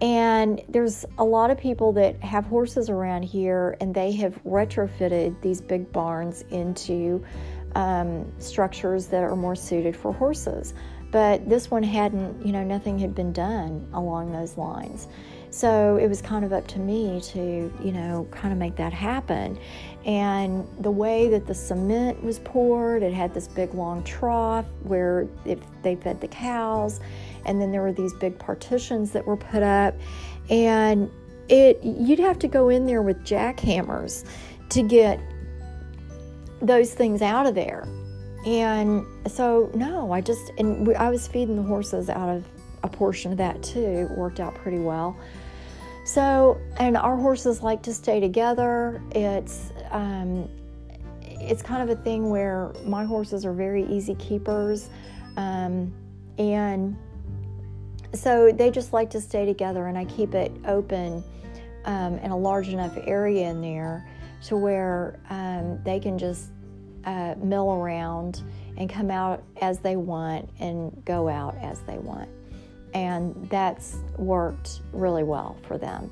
And 0.00 0.62
there's 0.68 1.04
a 1.18 1.24
lot 1.24 1.50
of 1.50 1.58
people 1.58 1.92
that 1.92 2.22
have 2.22 2.46
horses 2.46 2.88
around 2.88 3.22
here 3.22 3.76
and 3.80 3.94
they 3.94 4.12
have 4.12 4.42
retrofitted 4.44 5.40
these 5.42 5.60
big 5.60 5.92
barns 5.92 6.42
into 6.50 7.22
um, 7.74 8.30
structures 8.38 9.06
that 9.06 9.22
are 9.22 9.36
more 9.36 9.54
suited 9.54 9.94
for 9.94 10.12
horses. 10.12 10.74
But 11.10 11.48
this 11.48 11.70
one 11.70 11.82
hadn't, 11.82 12.44
you 12.44 12.52
know, 12.52 12.62
nothing 12.62 12.98
had 12.98 13.14
been 13.14 13.32
done 13.32 13.88
along 13.92 14.32
those 14.32 14.56
lines. 14.56 15.08
So 15.50 15.96
it 15.96 16.06
was 16.06 16.22
kind 16.22 16.44
of 16.44 16.52
up 16.52 16.68
to 16.68 16.78
me 16.78 17.20
to, 17.32 17.72
you 17.82 17.92
know, 17.92 18.28
kind 18.30 18.52
of 18.52 18.58
make 18.58 18.76
that 18.76 18.92
happen. 18.92 19.58
And 20.06 20.66
the 20.78 20.92
way 20.92 21.28
that 21.28 21.46
the 21.46 21.54
cement 21.54 22.22
was 22.22 22.38
poured, 22.38 23.02
it 23.02 23.12
had 23.12 23.34
this 23.34 23.48
big 23.48 23.74
long 23.74 24.04
trough 24.04 24.66
where 24.84 25.26
it, 25.44 25.60
they 25.82 25.96
fed 25.96 26.20
the 26.20 26.28
cows. 26.28 27.00
And 27.46 27.60
then 27.60 27.72
there 27.72 27.82
were 27.82 27.92
these 27.92 28.12
big 28.14 28.38
partitions 28.38 29.10
that 29.12 29.26
were 29.26 29.36
put 29.36 29.62
up. 29.62 29.94
And 30.48 31.10
it 31.48 31.82
you'd 31.82 32.18
have 32.20 32.38
to 32.40 32.48
go 32.48 32.68
in 32.68 32.86
there 32.86 33.02
with 33.02 33.24
jackhammers 33.24 34.24
to 34.70 34.82
get 34.82 35.20
those 36.60 36.94
things 36.94 37.22
out 37.22 37.46
of 37.46 37.54
there. 37.54 37.86
And 38.46 39.04
so, 39.26 39.70
no, 39.74 40.12
I 40.12 40.20
just, 40.20 40.52
and 40.58 40.96
I 40.96 41.10
was 41.10 41.28
feeding 41.28 41.56
the 41.56 41.62
horses 41.62 42.08
out 42.08 42.28
of 42.28 42.46
a 42.82 42.88
portion 42.88 43.32
of 43.32 43.38
that 43.38 43.62
too. 43.62 44.08
It 44.10 44.10
worked 44.16 44.40
out 44.40 44.54
pretty 44.54 44.78
well. 44.78 45.16
So, 46.04 46.58
and 46.78 46.96
our 46.96 47.16
horses 47.16 47.62
like 47.62 47.82
to 47.82 47.92
stay 47.92 48.20
together. 48.20 49.02
It's, 49.14 49.72
um, 49.90 50.48
it's 51.22 51.62
kind 51.62 51.82
of 51.82 51.98
a 51.98 52.02
thing 52.02 52.30
where 52.30 52.72
my 52.84 53.04
horses 53.04 53.44
are 53.44 53.52
very 53.52 53.84
easy 53.86 54.14
keepers. 54.14 54.88
Um, 55.36 55.92
and 56.38 56.96
so 58.14 58.50
they 58.52 58.70
just 58.70 58.92
like 58.92 59.10
to 59.10 59.20
stay 59.20 59.46
together, 59.46 59.86
and 59.86 59.96
I 59.96 60.04
keep 60.04 60.34
it 60.34 60.52
open 60.66 61.22
um, 61.84 62.18
in 62.18 62.30
a 62.30 62.36
large 62.36 62.68
enough 62.68 62.96
area 63.04 63.48
in 63.48 63.60
there 63.60 64.06
to 64.46 64.56
where 64.56 65.18
um, 65.28 65.82
they 65.84 66.00
can 66.00 66.18
just 66.18 66.50
uh, 67.04 67.34
mill 67.38 67.72
around 67.72 68.42
and 68.76 68.88
come 68.88 69.10
out 69.10 69.42
as 69.60 69.78
they 69.78 69.96
want 69.96 70.48
and 70.58 71.04
go 71.04 71.28
out 71.28 71.56
as 71.60 71.80
they 71.80 71.98
want. 71.98 72.28
And 72.94 73.48
that's 73.50 73.98
worked 74.16 74.80
really 74.92 75.22
well 75.22 75.56
for 75.66 75.78
them. 75.78 76.10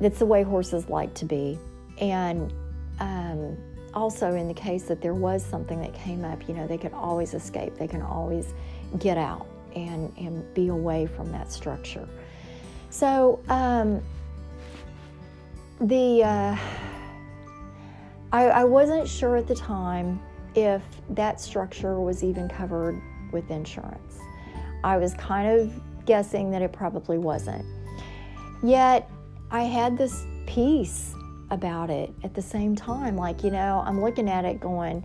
It's 0.00 0.18
the 0.18 0.26
way 0.26 0.42
horses 0.42 0.88
like 0.88 1.14
to 1.14 1.24
be. 1.24 1.58
And 2.00 2.52
um, 2.98 3.56
also, 3.94 4.34
in 4.34 4.48
the 4.48 4.54
case 4.54 4.84
that 4.84 5.00
there 5.00 5.14
was 5.14 5.44
something 5.44 5.80
that 5.80 5.94
came 5.94 6.24
up, 6.24 6.48
you 6.48 6.54
know, 6.54 6.66
they 6.66 6.78
could 6.78 6.92
always 6.92 7.34
escape, 7.34 7.76
they 7.76 7.88
can 7.88 8.02
always 8.02 8.52
get 8.98 9.16
out 9.16 9.46
and, 9.74 10.12
and 10.18 10.54
be 10.54 10.68
away 10.68 11.06
from 11.06 11.30
that 11.32 11.52
structure. 11.52 12.08
So, 12.90 13.40
um, 13.48 14.02
the. 15.80 16.24
Uh, 16.24 16.56
I, 18.32 18.44
I 18.44 18.64
wasn't 18.64 19.08
sure 19.08 19.36
at 19.36 19.48
the 19.48 19.56
time 19.56 20.20
if 20.54 20.82
that 21.10 21.40
structure 21.40 22.00
was 22.00 22.22
even 22.22 22.48
covered 22.48 23.00
with 23.32 23.50
insurance. 23.50 24.18
I 24.84 24.96
was 24.98 25.14
kind 25.14 25.48
of 25.60 26.06
guessing 26.06 26.50
that 26.52 26.62
it 26.62 26.72
probably 26.72 27.18
wasn't. 27.18 27.64
Yet 28.62 29.10
I 29.50 29.62
had 29.62 29.98
this 29.98 30.24
peace 30.46 31.14
about 31.50 31.90
it 31.90 32.12
at 32.22 32.34
the 32.34 32.42
same 32.42 32.76
time. 32.76 33.16
Like, 33.16 33.42
you 33.42 33.50
know, 33.50 33.82
I'm 33.84 34.00
looking 34.00 34.28
at 34.28 34.44
it 34.44 34.60
going, 34.60 35.04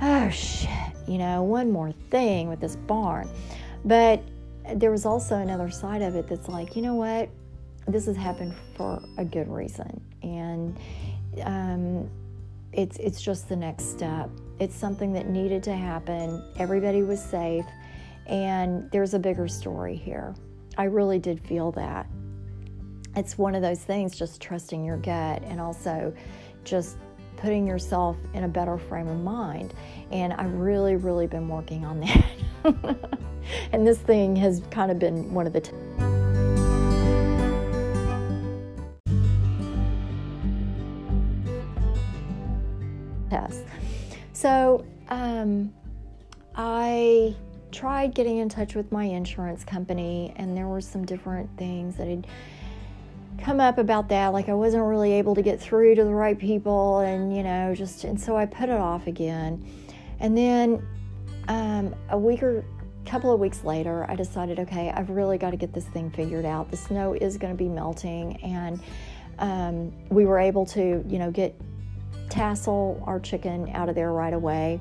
oh 0.00 0.30
shit, 0.30 0.70
you 1.06 1.18
know, 1.18 1.42
one 1.42 1.70
more 1.70 1.92
thing 2.10 2.48
with 2.48 2.60
this 2.60 2.76
barn. 2.76 3.28
But 3.86 4.22
there 4.74 4.90
was 4.90 5.06
also 5.06 5.36
another 5.36 5.70
side 5.70 6.02
of 6.02 6.14
it 6.16 6.26
that's 6.26 6.48
like, 6.48 6.76
you 6.76 6.82
know 6.82 6.94
what? 6.94 7.30
This 7.88 8.06
has 8.06 8.16
happened 8.16 8.54
for 8.76 9.00
a 9.16 9.24
good 9.24 9.48
reason. 9.48 10.02
And, 10.22 10.76
um, 11.42 12.10
it's 12.76 12.98
it's 12.98 13.22
just 13.22 13.48
the 13.48 13.56
next 13.56 13.90
step. 13.90 14.30
It's 14.60 14.76
something 14.76 15.12
that 15.14 15.28
needed 15.28 15.62
to 15.64 15.72
happen. 15.74 16.42
Everybody 16.58 17.02
was 17.02 17.22
safe, 17.22 17.64
And 18.26 18.90
there's 18.90 19.14
a 19.14 19.18
bigger 19.18 19.48
story 19.48 19.96
here. 19.96 20.34
I 20.76 20.84
really 20.84 21.18
did 21.18 21.40
feel 21.40 21.72
that. 21.72 22.06
It's 23.14 23.38
one 23.38 23.54
of 23.54 23.62
those 23.62 23.80
things, 23.80 24.18
just 24.18 24.42
trusting 24.42 24.84
your 24.84 24.98
gut 24.98 25.42
and 25.44 25.60
also 25.60 26.12
just 26.64 26.98
putting 27.36 27.66
yourself 27.66 28.16
in 28.34 28.44
a 28.44 28.48
better 28.48 28.76
frame 28.76 29.08
of 29.08 29.20
mind. 29.20 29.72
And 30.10 30.32
I've 30.34 30.52
really, 30.52 30.96
really 30.96 31.26
been 31.26 31.48
working 31.48 31.84
on 31.84 32.00
that. 32.00 33.18
and 33.72 33.86
this 33.86 33.98
thing 33.98 34.36
has 34.36 34.62
kind 34.70 34.90
of 34.90 34.98
been 34.98 35.32
one 35.32 35.46
of 35.46 35.52
the. 35.52 35.60
T- 35.60 35.72
tests. 43.30 43.62
So 44.32 44.84
um, 45.08 45.72
I 46.54 47.34
tried 47.72 48.14
getting 48.14 48.38
in 48.38 48.48
touch 48.48 48.74
with 48.74 48.90
my 48.92 49.04
insurance 49.04 49.64
company, 49.64 50.32
and 50.36 50.56
there 50.56 50.66
were 50.66 50.80
some 50.80 51.04
different 51.04 51.50
things 51.56 51.96
that 51.96 52.08
had 52.08 52.26
come 53.38 53.60
up 53.60 53.78
about 53.78 54.08
that. 54.08 54.28
Like 54.28 54.48
I 54.48 54.54
wasn't 54.54 54.84
really 54.84 55.12
able 55.12 55.34
to 55.34 55.42
get 55.42 55.60
through 55.60 55.94
to 55.96 56.04
the 56.04 56.14
right 56.14 56.38
people, 56.38 57.00
and 57.00 57.36
you 57.36 57.42
know, 57.42 57.74
just 57.74 58.04
and 58.04 58.20
so 58.20 58.36
I 58.36 58.46
put 58.46 58.68
it 58.68 58.80
off 58.80 59.06
again. 59.06 59.64
And 60.20 60.36
then 60.36 60.86
um, 61.48 61.94
a 62.08 62.18
week 62.18 62.42
or 62.42 62.64
couple 63.06 63.32
of 63.32 63.40
weeks 63.40 63.64
later, 63.64 64.04
I 64.10 64.16
decided, 64.16 64.58
okay, 64.60 64.90
I've 64.90 65.10
really 65.10 65.38
got 65.38 65.50
to 65.50 65.56
get 65.56 65.72
this 65.72 65.86
thing 65.86 66.10
figured 66.10 66.44
out. 66.44 66.70
The 66.70 66.76
snow 66.76 67.14
is 67.14 67.38
going 67.38 67.52
to 67.52 67.56
be 67.56 67.68
melting, 67.68 68.36
and 68.42 68.80
um, 69.38 69.92
we 70.08 70.26
were 70.26 70.38
able 70.38 70.66
to, 70.66 71.04
you 71.06 71.18
know, 71.18 71.30
get 71.30 71.54
Tassel, 72.28 73.02
our 73.06 73.20
chicken, 73.20 73.70
out 73.72 73.88
of 73.88 73.94
there 73.94 74.12
right 74.12 74.34
away, 74.34 74.80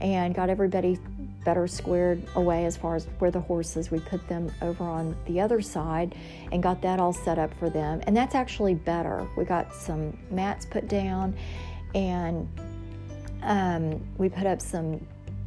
and 0.00 0.34
got 0.34 0.48
everybody 0.48 0.98
better 1.44 1.68
squared 1.68 2.20
away 2.34 2.64
as 2.64 2.76
far 2.76 2.96
as 2.96 3.06
where 3.20 3.30
the 3.30 3.40
horses 3.40 3.90
we 3.90 4.00
put 4.00 4.26
them 4.26 4.50
over 4.62 4.82
on 4.82 5.16
the 5.26 5.40
other 5.40 5.60
side 5.60 6.16
and 6.50 6.60
got 6.60 6.82
that 6.82 6.98
all 6.98 7.12
set 7.12 7.38
up 7.38 7.54
for 7.60 7.70
them 7.70 8.00
and 8.08 8.16
that's 8.16 8.34
actually 8.34 8.74
better 8.74 9.24
we 9.36 9.44
got 9.44 9.72
some 9.72 10.18
mats 10.28 10.66
put 10.66 10.88
down 10.88 11.32
and 11.94 12.48
um, 13.42 14.04
we 14.18 14.28
put 14.28 14.44
up 14.44 14.60
some 14.60 15.00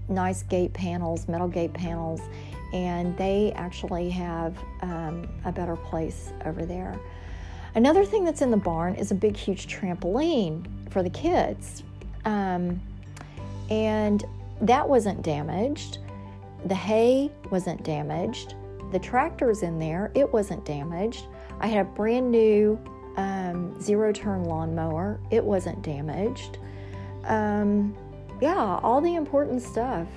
nice 0.09 0.43
gate 0.43 0.73
panels 0.73 1.27
metal 1.27 1.47
gate 1.47 1.73
panels 1.73 2.21
and 2.73 3.17
they 3.17 3.51
actually 3.55 4.09
have 4.09 4.57
um, 4.81 5.27
a 5.45 5.51
better 5.51 5.75
place 5.75 6.31
over 6.45 6.65
there 6.65 6.99
another 7.75 8.05
thing 8.05 8.23
that's 8.23 8.41
in 8.41 8.51
the 8.51 8.57
barn 8.57 8.95
is 8.95 9.11
a 9.11 9.15
big 9.15 9.35
huge 9.35 9.67
trampoline 9.67 10.65
for 10.89 11.03
the 11.03 11.09
kids 11.09 11.83
um, 12.25 12.81
and 13.69 14.25
that 14.61 14.87
wasn't 14.87 15.21
damaged. 15.21 15.99
The 16.65 16.75
hay 16.75 17.31
wasn't 17.49 17.83
damaged. 17.83 18.55
The 18.91 18.99
tractor's 18.99 19.63
in 19.63 19.79
there, 19.79 20.11
it 20.15 20.31
wasn't 20.31 20.65
damaged. 20.65 21.25
I 21.59 21.67
had 21.67 21.85
a 21.85 21.89
brand 21.89 22.31
new 22.31 22.79
um, 23.17 23.79
zero 23.81 24.11
turn 24.11 24.43
lawnmower, 24.45 25.19
it 25.29 25.43
wasn't 25.43 25.81
damaged. 25.81 26.57
Um, 27.25 27.95
yeah, 28.41 28.79
all 28.83 29.01
the 29.01 29.15
important 29.15 29.61
stuff, 29.61 30.07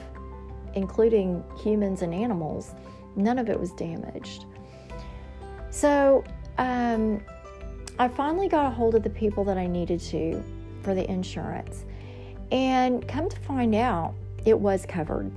including 0.75 1.45
humans 1.63 2.03
and 2.03 2.15
animals, 2.15 2.75
none 3.17 3.39
of 3.39 3.49
it 3.49 3.59
was 3.59 3.73
damaged. 3.73 4.47
So 5.71 6.25
um, 6.59 7.23
I 7.99 8.09
finally 8.09 8.49
got 8.49 8.67
a 8.67 8.71
hold 8.71 8.95
of 8.95 9.03
the 9.03 9.11
people 9.11 9.45
that 9.45 9.59
I 9.59 9.67
needed 9.67 10.01
to 10.01 10.43
for 10.83 10.95
the 10.95 11.09
insurance. 11.11 11.85
And 12.51 13.07
come 13.09 13.29
to 13.29 13.41
find 13.41 13.75
out, 13.75 14.15
it 14.45 14.59
was 14.59 14.85
covered. 14.87 15.31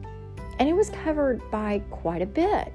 And 0.60 0.70
it 0.70 0.74
was 0.74 0.90
covered 0.90 1.42
by 1.52 1.80
quite 1.90 2.22
a 2.22 2.26
bit. 2.26 2.74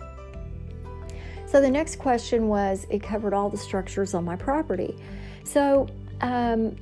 So 1.47 1.61
the 1.61 1.71
next 1.71 1.99
question 1.99 2.49
was 2.49 2.87
it 2.91 3.03
covered 3.03 3.35
all 3.35 3.51
the 3.51 3.57
structures 3.57 4.15
on 4.15 4.25
my 4.25 4.37
property. 4.37 4.97
So, 5.45 5.89
um, 6.21 6.77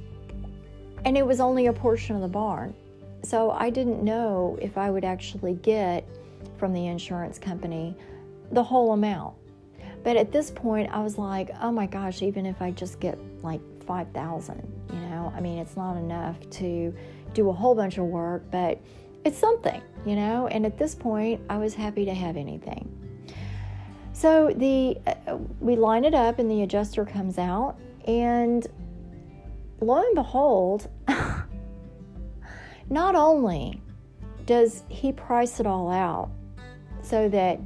and 1.05 1.17
it 1.17 1.27
was 1.27 1.41
only 1.41 1.67
a 1.67 1.73
portion 1.73 2.17
of 2.17 2.23
the 2.23 2.29
barn. 2.29 2.75
So 3.23 3.51
I 3.51 3.71
didn't 3.71 4.03
know 4.03 4.59
if 4.61 4.79
I 4.79 4.91
would 4.91 5.05
actually 5.05 5.55
get 5.55 6.09
from 6.57 6.73
the 6.73 6.87
insurance 6.87 7.39
company 7.39 7.97
the 8.53 8.63
whole 8.63 8.93
amount. 8.93 9.35
But 10.05 10.17
at 10.17 10.33
this 10.33 10.51
point, 10.51 10.91
I 10.93 11.01
was 11.03 11.19
like, 11.19 11.51
oh 11.61 11.73
my 11.73 11.87
gosh, 11.87 12.23
even 12.23 12.47
if 12.47 12.63
I 12.63 12.71
just 12.71 13.01
get 13.01 13.19
like 13.43 13.61
5,000, 13.85 14.87
you 14.93 15.01
know, 15.01 15.33
I 15.37 15.41
mean, 15.41 15.59
it's 15.59 15.77
not 15.77 15.97
enough 15.97 16.39
to 16.51 16.95
do 17.35 17.51
a 17.51 17.53
whole 17.53 17.75
bunch 17.75 17.99
of 17.99 18.05
work, 18.05 18.45
but 18.51 18.81
it's 19.25 19.37
something, 19.37 19.83
you 20.07 20.17
know, 20.17 20.47
and 20.47 20.65
at 20.65 20.79
this 20.79 20.95
point, 20.95 21.41
I 21.51 21.59
was 21.59 21.75
happy 21.75 22.05
to 22.05 22.15
have 22.15 22.37
anything. 22.37 22.95
So 24.13 24.53
the 24.57 24.99
uh, 25.07 25.37
we 25.61 25.77
line 25.77 26.05
it 26.05 26.15
up 26.15 26.39
and 26.39 26.51
the 26.51 26.63
adjuster 26.63 27.05
comes 27.05 27.39
out 27.39 27.77
and 28.07 28.67
lo 29.81 29.99
and 29.99 30.15
behold, 30.15 30.89
not 32.91 33.15
only 33.15 33.81
does 34.47 34.83
he 34.89 35.13
price 35.13 35.61
it 35.61 35.67
all 35.67 35.91
out 35.91 36.31
so 37.03 37.29
that 37.29 37.61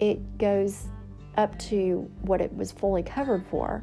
it 0.00 0.38
goes 0.38 0.88
up 1.36 1.58
to 1.58 2.10
what 2.22 2.40
it 2.40 2.54
was 2.54 2.72
fully 2.72 3.02
covered 3.02 3.44
for, 3.46 3.82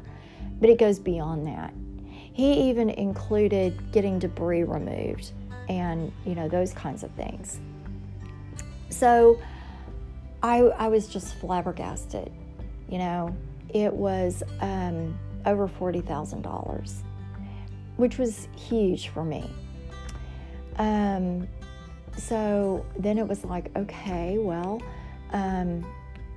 but 0.60 0.70
it 0.70 0.78
goes 0.78 0.98
beyond 0.98 1.46
that. 1.46 1.72
He 2.32 2.68
even 2.68 2.90
included 2.90 3.92
getting 3.92 4.18
debris 4.18 4.64
removed 4.64 5.32
and 5.68 6.12
you 6.26 6.34
know 6.34 6.48
those 6.48 6.72
kinds 6.72 7.02
of 7.02 7.10
things. 7.12 7.60
So 8.90 9.38
I, 10.42 10.58
I 10.58 10.88
was 10.88 11.08
just 11.08 11.34
flabbergasted. 11.36 12.30
You 12.88 12.98
know, 12.98 13.36
it 13.70 13.92
was 13.92 14.42
um, 14.60 15.18
over 15.46 15.66
forty 15.66 16.00
thousand 16.00 16.42
dollars, 16.42 17.02
which 17.96 18.18
was 18.18 18.48
huge 18.56 19.08
for 19.08 19.24
me. 19.24 19.50
Um, 20.76 21.48
so 22.16 22.84
then 22.98 23.18
it 23.18 23.26
was 23.26 23.44
like, 23.44 23.70
okay, 23.76 24.38
well, 24.38 24.82
um, 25.32 25.84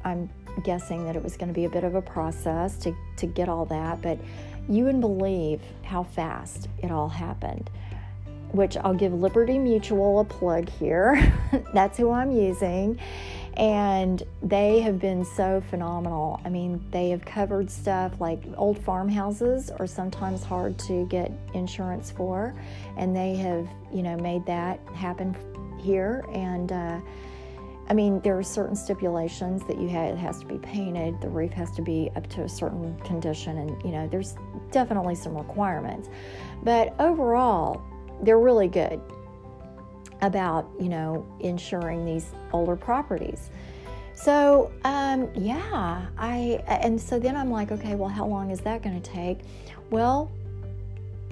I'm 0.03 0.29
guessing 0.63 1.05
that 1.05 1.15
it 1.15 1.23
was 1.23 1.37
going 1.37 1.49
to 1.49 1.53
be 1.53 1.65
a 1.65 1.69
bit 1.69 1.83
of 1.83 1.95
a 1.95 2.01
process 2.01 2.77
to, 2.79 2.95
to 3.17 3.27
get 3.27 3.47
all 3.49 3.65
that, 3.65 4.01
but 4.01 4.17
you 4.69 4.85
wouldn't 4.85 5.01
believe 5.01 5.61
how 5.83 6.03
fast 6.03 6.67
it 6.81 6.91
all 6.91 7.09
happened 7.09 7.69
which 8.51 8.77
I'll 8.77 8.93
give 8.93 9.13
Liberty 9.13 9.57
Mutual 9.57 10.19
a 10.19 10.23
plug 10.23 10.69
here. 10.69 11.33
That's 11.73 11.97
who 11.97 12.11
I'm 12.11 12.31
using. 12.31 12.99
And 13.57 14.21
they 14.43 14.81
have 14.81 14.99
been 14.99 15.25
so 15.25 15.61
phenomenal. 15.71 16.39
I 16.45 16.49
mean, 16.49 16.85
they 16.91 17.09
have 17.09 17.25
covered 17.25 17.71
stuff 17.71 18.21
like 18.21 18.43
old 18.55 18.77
farmhouses 18.77 19.71
are 19.71 19.87
sometimes 19.87 20.43
hard 20.43 20.77
to 20.79 21.07
get 21.07 21.31
insurance 21.55 22.11
for, 22.11 22.53
and 22.97 23.15
they 23.15 23.35
have, 23.37 23.67
you 23.91 24.03
know, 24.03 24.15
made 24.17 24.45
that 24.45 24.79
happen 24.93 25.35
here. 25.79 26.23
And 26.31 26.71
uh, 26.71 26.99
I 27.89 27.93
mean, 27.95 28.19
there 28.21 28.37
are 28.37 28.43
certain 28.43 28.75
stipulations 28.75 29.65
that 29.65 29.79
you 29.79 29.89
have. 29.89 30.13
It 30.13 30.17
has 30.17 30.39
to 30.41 30.45
be 30.45 30.59
painted. 30.59 31.19
The 31.19 31.29
roof 31.29 31.51
has 31.53 31.71
to 31.77 31.81
be 31.81 32.11
up 32.15 32.27
to 32.31 32.43
a 32.43 32.49
certain 32.49 32.95
condition, 32.99 33.57
and 33.57 33.81
you 33.83 33.91
know, 33.91 34.07
there's 34.07 34.35
definitely 34.69 35.15
some 35.15 35.35
requirements. 35.35 36.09
But 36.61 36.93
overall, 36.99 37.81
they're 38.21 38.39
really 38.39 38.67
good 38.67 39.01
about 40.21 40.69
you 40.79 40.89
know 40.89 41.25
insuring 41.39 42.05
these 42.05 42.31
older 42.51 42.75
properties. 42.75 43.49
So 44.13 44.71
um, 44.83 45.29
yeah 45.35 46.07
i 46.17 46.63
and 46.67 46.99
so 46.99 47.19
then 47.19 47.35
i'm 47.35 47.51
like 47.51 47.71
okay 47.71 47.93
well 47.93 48.09
how 48.09 48.25
long 48.25 48.49
is 48.49 48.59
that 48.61 48.81
going 48.81 48.99
to 48.99 49.11
take? 49.11 49.39
Well 49.89 50.31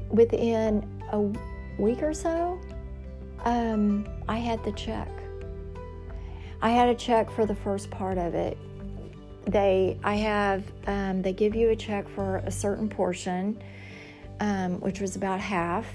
within 0.09 0.87
a 1.11 1.19
week 1.81 2.03
or 2.03 2.13
so 2.13 2.59
um, 3.43 4.07
i 4.27 4.37
had 4.37 4.63
the 4.63 4.71
check. 4.73 5.09
I 6.61 6.69
had 6.69 6.89
a 6.89 6.95
check 6.95 7.29
for 7.29 7.45
the 7.45 7.55
first 7.55 7.91
part 7.91 8.17
of 8.17 8.35
it. 8.35 8.57
They 9.47 9.97
i 10.03 10.15
have 10.15 10.63
um, 10.87 11.21
they 11.21 11.33
give 11.33 11.55
you 11.55 11.69
a 11.69 11.75
check 11.75 12.07
for 12.09 12.37
a 12.37 12.51
certain 12.51 12.87
portion 12.87 13.61
um, 14.39 14.79
which 14.81 14.99
was 14.99 15.15
about 15.15 15.39
half 15.39 15.87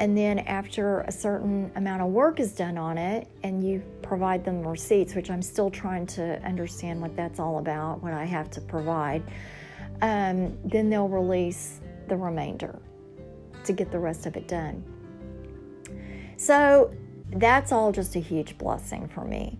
and 0.00 0.16
then, 0.16 0.38
after 0.40 1.02
a 1.02 1.12
certain 1.12 1.70
amount 1.76 2.00
of 2.00 2.08
work 2.08 2.40
is 2.40 2.52
done 2.52 2.78
on 2.78 2.96
it, 2.96 3.28
and 3.42 3.62
you 3.62 3.82
provide 4.00 4.46
them 4.46 4.66
receipts, 4.66 5.14
which 5.14 5.30
I'm 5.30 5.42
still 5.42 5.70
trying 5.70 6.06
to 6.06 6.42
understand 6.42 7.02
what 7.02 7.14
that's 7.14 7.38
all 7.38 7.58
about, 7.58 8.02
what 8.02 8.14
I 8.14 8.24
have 8.24 8.50
to 8.52 8.62
provide, 8.62 9.22
um, 10.00 10.56
then 10.64 10.88
they'll 10.88 11.06
release 11.06 11.80
the 12.08 12.16
remainder 12.16 12.80
to 13.64 13.74
get 13.74 13.92
the 13.92 13.98
rest 13.98 14.24
of 14.24 14.36
it 14.36 14.48
done. 14.48 14.82
So, 16.38 16.94
that's 17.32 17.70
all 17.70 17.92
just 17.92 18.16
a 18.16 18.20
huge 18.20 18.56
blessing 18.56 19.06
for 19.06 19.26
me. 19.26 19.58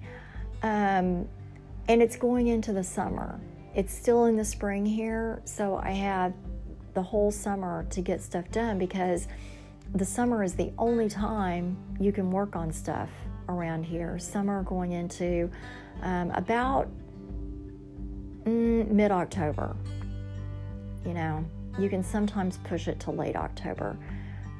Um, 0.63 1.29
and 1.87 2.01
it's 2.01 2.17
going 2.17 2.47
into 2.47 2.73
the 2.73 2.83
summer. 2.83 3.39
It's 3.75 3.93
still 3.93 4.25
in 4.25 4.37
the 4.37 4.45
spring 4.47 4.87
here, 4.87 5.43
so 5.45 5.77
I 5.77 5.91
have 5.91 6.33
the 6.95 7.03
whole 7.03 7.31
summer 7.31 7.85
to 7.91 8.01
get 8.01 8.23
stuff 8.23 8.51
done 8.51 8.79
because 8.79 9.29
the 9.95 10.05
summer 10.05 10.45
is 10.45 10.55
the 10.55 10.73
only 10.79 11.09
time 11.09 11.77
you 11.99 12.13
can 12.13 12.31
work 12.31 12.55
on 12.55 12.73
stuff 12.73 13.11
around 13.49 13.85
here. 13.85 14.19
Summer 14.19 14.63
going 14.63 14.93
into 14.93 15.51
um, 16.03 16.31
about 16.33 16.89
mm, 18.45 18.89
mid 18.89 19.11
October. 19.11 19.77
You 21.05 21.15
know, 21.15 21.45
you 21.79 21.89
can 21.89 22.05
sometimes 22.05 22.59
push 22.59 22.87
it 22.87 23.01
to 23.01 23.11
late 23.11 23.37
October, 23.37 23.97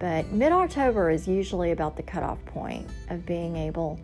but 0.01 0.27
mid 0.33 0.53
October 0.53 1.11
is 1.11 1.29
usually 1.29 1.71
about 1.71 1.97
the 1.97 2.03
cutoff 2.03 2.45
point 2.47 2.89
of 3.09 3.25
being 3.25 3.57
able 3.57 4.01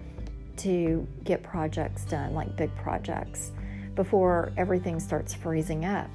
to 0.59 1.07
get 1.25 1.43
projects 1.43 2.05
done, 2.05 2.35
like 2.35 2.57
big 2.57 2.75
projects, 2.77 3.51
before 3.95 4.53
everything 4.57 5.01
starts 5.01 5.35
freezing 5.35 5.85
up. 5.85 6.09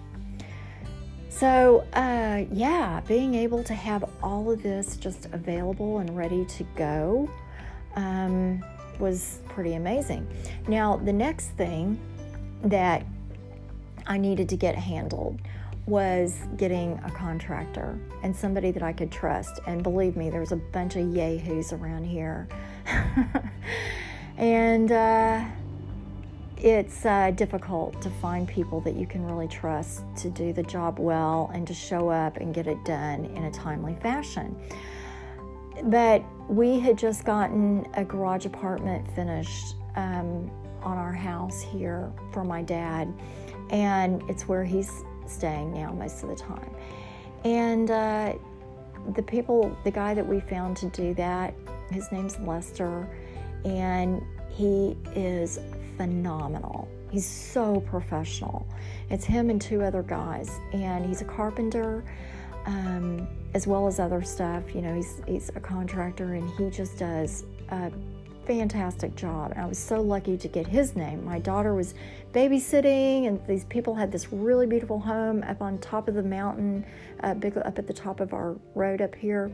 So, 1.31 1.87
uh, 1.93 2.43
yeah, 2.51 3.01
being 3.07 3.33
able 3.33 3.63
to 3.63 3.73
have 3.73 4.03
all 4.21 4.51
of 4.51 4.61
this 4.61 4.97
just 4.97 5.27
available 5.31 5.99
and 5.99 6.15
ready 6.15 6.45
to 6.45 6.63
go 6.75 7.29
um, 7.95 8.63
was 8.99 9.39
pretty 9.49 9.73
amazing. 9.73 10.27
Now, 10.67 10.97
the 10.97 11.13
next 11.13 11.47
thing 11.51 11.97
that 12.63 13.05
I 14.05 14.17
needed 14.17 14.49
to 14.49 14.57
get 14.57 14.75
handled 14.75 15.39
was 15.87 16.37
getting 16.57 16.99
a 17.05 17.11
contractor 17.11 17.97
and 18.23 18.35
somebody 18.35 18.71
that 18.71 18.83
I 18.83 18.93
could 18.93 19.11
trust. 19.11 19.61
And 19.65 19.81
believe 19.81 20.15
me, 20.15 20.29
there's 20.29 20.51
a 20.51 20.57
bunch 20.57 20.95
of 20.97 21.15
yahoos 21.15 21.73
around 21.73 22.03
here. 22.03 22.47
and 24.37 24.91
uh, 24.91 25.45
it's 26.61 27.05
uh, 27.07 27.31
difficult 27.31 27.99
to 28.03 28.09
find 28.09 28.47
people 28.47 28.81
that 28.81 28.95
you 28.95 29.07
can 29.07 29.25
really 29.25 29.47
trust 29.47 30.03
to 30.17 30.29
do 30.29 30.53
the 30.53 30.61
job 30.61 30.99
well 30.99 31.49
and 31.55 31.65
to 31.67 31.73
show 31.73 32.09
up 32.09 32.37
and 32.37 32.53
get 32.53 32.67
it 32.67 32.83
done 32.85 33.25
in 33.25 33.45
a 33.45 33.51
timely 33.51 33.95
fashion. 33.95 34.55
But 35.85 36.23
we 36.47 36.79
had 36.79 36.99
just 36.99 37.25
gotten 37.25 37.87
a 37.95 38.05
garage 38.05 38.45
apartment 38.45 39.09
finished 39.15 39.75
um, 39.95 40.51
on 40.83 40.97
our 40.97 41.13
house 41.13 41.61
here 41.61 42.11
for 42.31 42.43
my 42.43 42.61
dad, 42.61 43.11
and 43.71 44.21
it's 44.29 44.47
where 44.47 44.63
he's 44.63 44.91
staying 45.25 45.73
now 45.73 45.91
most 45.91 46.21
of 46.21 46.29
the 46.29 46.35
time. 46.35 46.69
And 47.43 47.89
uh, 47.89 48.33
the 49.15 49.23
people, 49.23 49.75
the 49.83 49.91
guy 49.91 50.13
that 50.13 50.27
we 50.27 50.41
found 50.41 50.77
to 50.77 50.87
do 50.89 51.15
that, 51.15 51.55
his 51.89 52.11
name's 52.11 52.37
Lester, 52.39 53.09
and 53.65 54.21
he 54.49 54.95
is 55.15 55.59
phenomenal. 55.97 56.87
He's 57.11 57.25
so 57.25 57.81
professional. 57.81 58.67
It's 59.09 59.25
him 59.25 59.49
and 59.49 59.61
two 59.61 59.83
other 59.83 60.03
guys, 60.03 60.59
and 60.73 61.05
he's 61.05 61.21
a 61.21 61.25
carpenter 61.25 62.03
um, 62.65 63.27
as 63.53 63.67
well 63.67 63.87
as 63.87 63.99
other 63.99 64.21
stuff. 64.21 64.73
You 64.73 64.81
know, 64.81 64.95
he's 64.95 65.21
he's 65.27 65.49
a 65.55 65.59
contractor, 65.59 66.35
and 66.35 66.49
he 66.51 66.69
just 66.69 66.97
does 66.97 67.43
a 67.69 67.91
fantastic 68.51 69.15
job. 69.15 69.51
And 69.51 69.61
I 69.61 69.65
was 69.65 69.79
so 69.79 70.01
lucky 70.01 70.35
to 70.37 70.47
get 70.49 70.67
his 70.67 70.93
name. 70.93 71.23
My 71.23 71.39
daughter 71.39 71.73
was 71.73 71.93
babysitting, 72.33 73.27
and 73.27 73.39
these 73.47 73.63
people 73.65 73.95
had 73.95 74.11
this 74.11 74.33
really 74.33 74.67
beautiful 74.67 74.99
home 74.99 75.41
up 75.43 75.61
on 75.61 75.77
top 75.77 76.09
of 76.09 76.15
the 76.15 76.23
mountain, 76.23 76.85
uh, 77.23 77.33
big 77.33 77.57
up 77.57 77.79
at 77.79 77.87
the 77.87 77.93
top 77.93 78.19
of 78.19 78.33
our 78.33 78.57
road 78.75 79.01
up 79.01 79.15
here. 79.15 79.49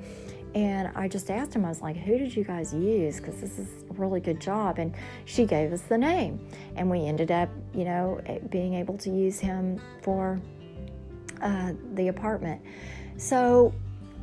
And 0.55 0.89
I 0.95 1.07
just 1.07 1.29
asked 1.29 1.53
him, 1.53 1.63
I 1.63 1.69
was 1.69 1.79
like, 1.79 1.95
who 1.95 2.17
did 2.17 2.35
you 2.35 2.43
guys 2.43 2.73
use? 2.73 3.17
Because 3.17 3.39
this 3.39 3.59
is 3.59 3.83
a 3.87 3.93
really 3.93 4.19
good 4.19 4.41
job. 4.41 4.79
And 4.79 4.95
she 5.25 5.45
gave 5.45 5.71
us 5.71 5.81
the 5.81 5.97
name. 5.97 6.39
And 6.75 6.89
we 6.89 7.05
ended 7.05 7.29
up, 7.29 7.49
you 7.75 7.85
know, 7.85 8.19
being 8.49 8.73
able 8.73 8.97
to 8.97 9.11
use 9.11 9.39
him 9.39 9.79
for 10.01 10.41
uh, 11.43 11.73
the 11.93 12.07
apartment. 12.07 12.63
So, 13.17 13.75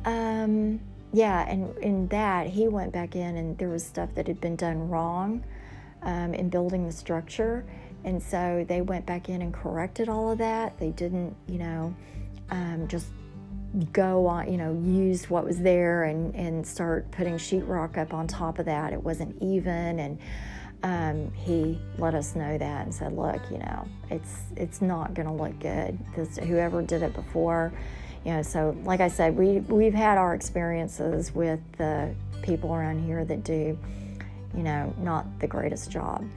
um, 0.03 0.81
yeah, 1.15 1.49
and 1.49 1.77
in 1.77 2.07
that, 2.09 2.47
he 2.47 2.67
went 2.67 2.91
back 2.91 3.15
in 3.15 3.37
and 3.37 3.57
there 3.57 3.69
was 3.69 3.85
stuff 3.85 4.13
that 4.15 4.27
had 4.27 4.41
been 4.41 4.57
done 4.57 4.89
wrong 4.89 5.45
um, 6.01 6.33
in 6.33 6.49
building 6.49 6.85
the 6.85 6.91
structure. 6.91 7.65
And 8.03 8.21
so 8.21 8.65
they 8.67 8.81
went 8.81 9.05
back 9.05 9.29
in 9.29 9.41
and 9.41 9.53
corrected 9.53 10.09
all 10.09 10.31
of 10.31 10.39
that. 10.39 10.77
They 10.77 10.89
didn't, 10.91 11.33
you 11.47 11.57
know, 11.57 11.95
um, 12.49 12.89
just 12.89 13.07
go 13.93 14.27
on, 14.27 14.51
you 14.51 14.57
know, 14.57 14.73
use 14.83 15.29
what 15.29 15.45
was 15.45 15.57
there 15.59 16.03
and, 16.03 16.35
and 16.35 16.67
start 16.67 17.09
putting 17.11 17.35
sheetrock 17.35 17.97
up 17.97 18.13
on 18.13 18.27
top 18.27 18.59
of 18.59 18.65
that. 18.65 18.91
It 18.91 19.01
wasn't 19.01 19.41
even. 19.41 19.99
And 19.99 20.19
um, 20.83 21.31
he 21.33 21.79
let 21.97 22.13
us 22.13 22.35
know 22.35 22.57
that 22.57 22.85
and 22.85 22.93
said, 22.93 23.13
look, 23.13 23.41
you 23.49 23.59
know, 23.59 23.87
it's, 24.11 24.41
it's 24.57 24.81
not 24.81 25.13
going 25.13 25.27
to 25.27 25.33
look 25.33 25.57
good. 25.59 25.97
This, 26.13 26.37
whoever 26.37 26.81
did 26.81 27.03
it 27.03 27.13
before, 27.13 27.71
you 28.25 28.31
know, 28.31 28.41
so 28.41 28.75
like 28.83 29.01
I 29.01 29.07
said, 29.07 29.37
we, 29.37 29.59
we've 29.59 29.93
had 29.93 30.17
our 30.17 30.33
experiences 30.33 31.33
with 31.33 31.59
the 31.77 32.13
people 32.41 32.73
around 32.73 33.05
here 33.05 33.23
that 33.23 33.43
do, 33.43 33.77
you 34.55 34.63
know, 34.63 34.93
not 34.97 35.39
the 35.39 35.47
greatest 35.47 35.91
job. 35.91 36.27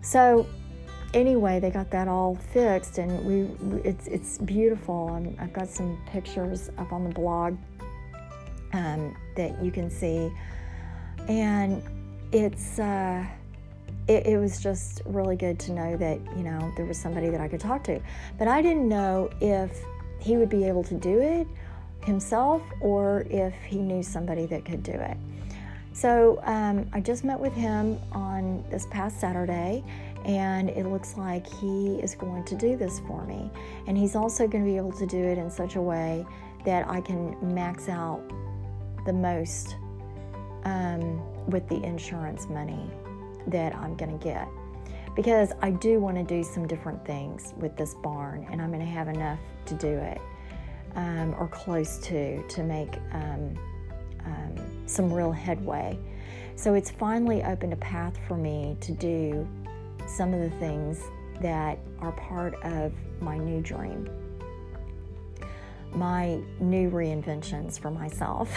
So 0.00 0.46
anyway, 1.12 1.60
they 1.60 1.70
got 1.70 1.90
that 1.90 2.08
all 2.08 2.36
fixed, 2.52 2.98
and 2.98 3.24
we 3.24 3.80
it's 3.82 4.06
it's 4.06 4.38
beautiful. 4.38 5.10
i 5.38 5.42
have 5.42 5.52
got 5.52 5.68
some 5.68 6.00
pictures 6.06 6.70
up 6.78 6.92
on 6.92 7.04
the 7.04 7.10
blog 7.10 7.56
um, 8.72 9.16
that 9.36 9.62
you 9.62 9.70
can 9.70 9.90
see, 9.90 10.30
and 11.28 11.82
it's. 12.32 12.78
Uh, 12.78 13.24
it, 14.08 14.24
it, 14.24 14.38
was 14.38 14.62
just 14.62 15.02
really 15.04 15.34
good 15.34 15.58
to 15.58 15.72
know 15.72 15.96
that 15.96 16.20
you 16.36 16.44
know 16.44 16.72
there 16.76 16.86
was 16.86 16.96
somebody 16.96 17.28
that 17.28 17.40
I 17.40 17.48
could 17.48 17.58
talk 17.58 17.82
to, 17.84 18.00
but 18.38 18.46
I 18.46 18.62
didn't 18.62 18.88
know 18.88 19.28
if 19.40 19.82
he 20.18 20.36
would 20.36 20.48
be 20.48 20.64
able 20.64 20.84
to 20.84 20.94
do 20.94 21.20
it 21.20 21.46
himself 22.04 22.62
or 22.80 23.26
if 23.30 23.54
he 23.64 23.78
knew 23.78 24.02
somebody 24.02 24.46
that 24.46 24.64
could 24.64 24.82
do 24.82 24.92
it. 24.92 25.16
So 25.92 26.40
um, 26.44 26.88
I 26.92 27.00
just 27.00 27.24
met 27.24 27.40
with 27.40 27.54
him 27.54 27.98
on 28.12 28.62
this 28.70 28.86
past 28.90 29.18
Saturday, 29.18 29.82
and 30.26 30.68
it 30.68 30.84
looks 30.84 31.16
like 31.16 31.46
he 31.46 31.94
is 32.02 32.14
going 32.14 32.44
to 32.44 32.54
do 32.54 32.76
this 32.76 33.00
for 33.00 33.24
me. 33.24 33.50
And 33.86 33.96
he's 33.96 34.14
also 34.14 34.46
going 34.46 34.62
to 34.62 34.70
be 34.70 34.76
able 34.76 34.92
to 34.92 35.06
do 35.06 35.16
it 35.16 35.38
in 35.38 35.50
such 35.50 35.76
a 35.76 35.80
way 35.80 36.26
that 36.66 36.86
I 36.86 37.00
can 37.00 37.34
max 37.54 37.88
out 37.88 38.20
the 39.06 39.12
most 39.12 39.76
um, 40.64 41.22
with 41.46 41.66
the 41.68 41.82
insurance 41.82 42.46
money 42.48 42.90
that 43.46 43.74
I'm 43.74 43.96
going 43.96 44.18
to 44.18 44.22
get. 44.22 44.46
Because 45.16 45.52
I 45.62 45.70
do 45.70 45.98
want 45.98 46.16
to 46.16 46.22
do 46.22 46.44
some 46.44 46.68
different 46.68 47.04
things 47.04 47.54
with 47.56 47.74
this 47.76 47.94
barn, 47.94 48.46
and 48.50 48.60
I'm 48.60 48.68
going 48.68 48.84
to 48.84 48.86
have 48.86 49.08
enough 49.08 49.40
to 49.64 49.74
do 49.74 49.88
it, 49.88 50.20
um, 50.94 51.34
or 51.38 51.48
close 51.48 51.98
to, 52.00 52.46
to 52.46 52.62
make 52.62 52.94
um, 53.12 53.58
um 54.24 54.54
some 54.86 55.12
real 55.12 55.32
headway. 55.32 55.98
So 56.54 56.74
it's 56.74 56.90
finally 56.90 57.42
opened 57.42 57.72
a 57.72 57.76
path 57.76 58.16
for 58.28 58.36
me 58.36 58.76
to 58.80 58.92
do 58.92 59.48
some 60.06 60.32
of 60.32 60.40
the 60.40 60.56
things 60.58 61.02
that 61.40 61.78
are 62.00 62.12
part 62.12 62.54
of 62.62 62.92
my 63.20 63.36
new 63.36 63.60
dream, 63.60 64.08
my 65.96 66.38
new 66.60 66.90
reinventions 66.90 67.78
for 67.78 67.90
myself, 67.90 68.54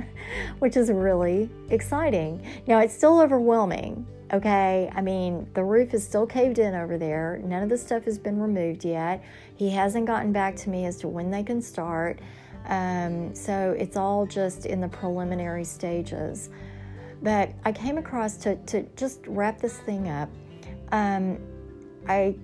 which 0.58 0.76
is 0.76 0.90
really 0.90 1.50
exciting. 1.68 2.44
Now, 2.66 2.80
it's 2.80 2.94
still 2.94 3.20
overwhelming, 3.20 4.06
okay? 4.32 4.90
I 4.94 5.00
mean, 5.00 5.48
the 5.54 5.62
roof 5.62 5.94
is 5.94 6.04
still 6.04 6.26
caved 6.26 6.58
in 6.58 6.74
over 6.74 6.98
there, 6.98 7.40
none 7.44 7.62
of 7.62 7.68
the 7.68 7.78
stuff 7.78 8.04
has 8.04 8.18
been 8.18 8.40
removed 8.40 8.84
yet. 8.84 9.22
He 9.56 9.70
hasn't 9.70 10.06
gotten 10.06 10.32
back 10.32 10.56
to 10.56 10.70
me 10.70 10.86
as 10.86 10.96
to 10.98 11.08
when 11.08 11.30
they 11.30 11.42
can 11.42 11.62
start. 11.62 12.18
Um, 12.66 13.34
so 13.34 13.74
it's 13.78 13.96
all 13.96 14.26
just 14.26 14.66
in 14.66 14.80
the 14.80 14.88
preliminary 14.88 15.64
stages. 15.64 16.50
But 17.22 17.52
I 17.64 17.72
came 17.72 17.98
across 17.98 18.36
to, 18.38 18.56
to 18.56 18.82
just 18.96 19.20
wrap 19.26 19.60
this 19.60 19.78
thing 19.78 20.08
up 20.08 20.30
um, 20.92 21.38
I 22.08 22.34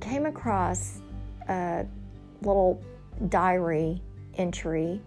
came 0.00 0.26
across 0.26 1.00
a 1.48 1.86
little 2.42 2.82
diary 3.28 4.02
entry 4.36 5.00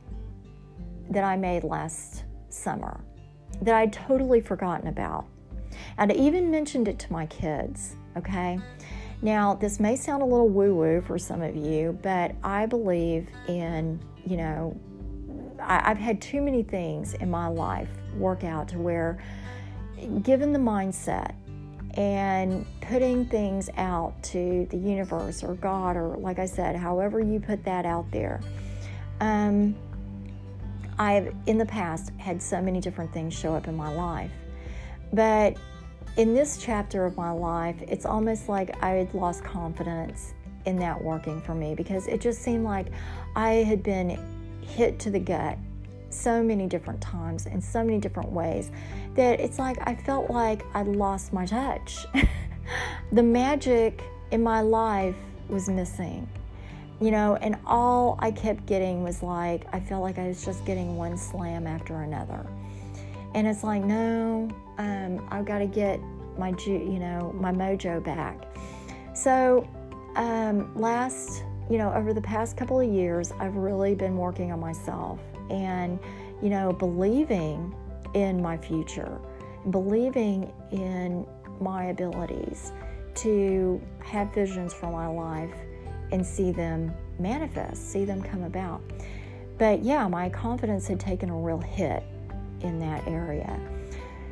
that 1.09 1.23
I 1.23 1.35
made 1.35 1.63
last 1.63 2.23
summer 2.49 2.99
that 3.61 3.75
I'd 3.75 3.93
totally 3.93 4.41
forgotten 4.41 4.87
about. 4.87 5.25
And 5.97 6.11
I 6.11 6.15
even 6.15 6.51
mentioned 6.51 6.87
it 6.87 6.99
to 6.99 7.13
my 7.13 7.25
kids, 7.27 7.95
okay? 8.17 8.59
Now, 9.21 9.55
this 9.55 9.79
may 9.79 9.95
sound 9.95 10.21
a 10.21 10.25
little 10.25 10.49
woo 10.49 10.75
woo 10.75 11.01
for 11.01 11.17
some 11.17 11.41
of 11.41 11.55
you, 11.55 11.97
but 12.01 12.35
I 12.43 12.65
believe 12.65 13.27
in, 13.47 13.99
you 14.25 14.37
know, 14.37 14.79
I, 15.59 15.87
have 15.87 15.97
had 15.97 16.21
too 16.21 16.41
many 16.41 16.61
things 16.61 17.15
in 17.15 17.29
my 17.29 17.47
life 17.47 17.89
work 18.15 18.43
out 18.43 18.67
to 18.69 18.77
where, 18.77 19.17
given 20.21 20.53
the 20.53 20.59
mindset 20.59 21.33
and 21.97 22.65
putting 22.81 23.25
things 23.25 23.69
out 23.75 24.13
to 24.21 24.67
the 24.69 24.77
universe 24.77 25.43
or 25.43 25.55
God, 25.55 25.97
or 25.97 26.15
like 26.17 26.37
I 26.37 26.45
said, 26.45 26.75
however 26.75 27.19
you 27.19 27.39
put 27.39 27.65
that 27.65 27.85
out 27.85 28.09
there. 28.11 28.39
Um, 29.19 29.75
I've 30.99 31.33
in 31.47 31.57
the 31.57 31.65
past 31.65 32.11
had 32.17 32.41
so 32.41 32.61
many 32.61 32.79
different 32.79 33.11
things 33.13 33.33
show 33.33 33.55
up 33.55 33.67
in 33.67 33.75
my 33.75 33.93
life, 33.93 34.31
but 35.11 35.57
in 36.17 36.33
this 36.33 36.57
chapter 36.57 37.05
of 37.05 37.17
my 37.17 37.31
life, 37.31 37.75
it's 37.87 38.05
almost 38.05 38.47
like 38.47 38.81
I 38.83 38.91
had 38.91 39.13
lost 39.13 39.43
confidence 39.43 40.33
in 40.65 40.77
that 40.77 41.01
working 41.03 41.41
for 41.41 41.55
me 41.55 41.75
because 41.75 42.07
it 42.07 42.21
just 42.21 42.41
seemed 42.41 42.63
like 42.63 42.87
I 43.35 43.49
had 43.49 43.83
been 43.83 44.19
hit 44.61 44.99
to 44.99 45.09
the 45.09 45.19
gut 45.19 45.57
so 46.09 46.41
many 46.43 46.67
different 46.67 47.01
times 47.01 47.45
in 47.45 47.61
so 47.61 47.83
many 47.83 47.99
different 47.99 48.31
ways 48.31 48.71
that 49.15 49.39
it's 49.39 49.59
like 49.59 49.77
I 49.81 49.95
felt 49.95 50.29
like 50.29 50.63
I'd 50.73 50.87
lost 50.87 51.33
my 51.33 51.45
touch. 51.45 52.05
the 53.11 53.23
magic 53.23 54.03
in 54.31 54.43
my 54.43 54.61
life 54.61 55.15
was 55.49 55.69
missing, 55.69 56.27
you 56.99 57.11
know, 57.11 57.35
and 57.37 57.57
all 57.65 58.17
I 58.19 58.31
kept 58.31 58.65
getting 58.65 59.03
was 59.03 59.23
like, 59.23 59.65
I 59.73 59.79
felt 59.79 60.01
like 60.01 60.17
I 60.17 60.27
was 60.27 60.43
just 60.43 60.65
getting 60.65 60.97
one 60.97 61.17
slam 61.17 61.67
after 61.67 62.01
another. 62.01 62.45
And 63.33 63.47
it's 63.47 63.63
like, 63.63 63.83
no, 63.83 64.49
um, 64.77 65.27
I've 65.29 65.45
got 65.45 65.59
to 65.59 65.67
get 65.67 65.99
my, 66.37 66.53
you 66.65 66.99
know, 66.99 67.33
my 67.39 67.51
mojo 67.51 68.03
back. 68.03 68.47
So, 69.13 69.67
um, 70.15 70.73
last, 70.75 71.43
you 71.69 71.77
know, 71.77 71.93
over 71.93 72.13
the 72.13 72.21
past 72.21 72.57
couple 72.57 72.79
of 72.79 72.87
years, 72.87 73.31
I've 73.39 73.55
really 73.55 73.93
been 73.95 74.17
working 74.17 74.51
on 74.51 74.59
myself 74.59 75.19
and, 75.49 75.99
you 76.41 76.49
know, 76.49 76.73
believing 76.73 77.75
in 78.13 78.41
my 78.41 78.57
future, 78.57 79.19
believing 79.69 80.51
in 80.71 81.25
my 81.59 81.85
abilities 81.85 82.71
to 83.15 83.81
have 83.99 84.33
visions 84.33 84.73
for 84.73 84.91
my 84.91 85.07
life 85.07 85.55
and 86.11 86.25
see 86.25 86.51
them 86.51 86.93
manifest, 87.19 87.91
see 87.91 88.05
them 88.05 88.21
come 88.21 88.43
about. 88.43 88.81
But 89.57 89.83
yeah, 89.83 90.07
my 90.07 90.29
confidence 90.29 90.87
had 90.87 90.99
taken 90.99 91.29
a 91.29 91.35
real 91.35 91.59
hit 91.59 92.03
in 92.61 92.79
that 92.79 93.07
area. 93.07 93.59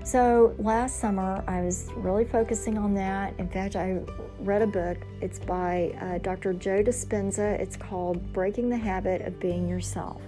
So 0.03 0.53
last 0.59 0.99
summer, 0.99 1.43
I 1.47 1.61
was 1.61 1.89
really 1.95 2.25
focusing 2.25 2.77
on 2.77 2.93
that. 2.93 3.33
In 3.39 3.49
fact, 3.49 3.75
I 3.75 4.01
read 4.37 4.61
a 4.61 4.67
book. 4.67 4.99
It's 5.19 5.39
by 5.39 5.95
uh, 5.99 6.19
Dr. 6.19 6.53
Joe 6.53 6.83
Dispenza. 6.83 7.59
It's 7.59 7.75
called 7.75 8.31
Breaking 8.31 8.69
the 8.69 8.77
Habit 8.77 9.21
of 9.23 9.39
Being 9.39 9.67
Yourself. 9.67 10.21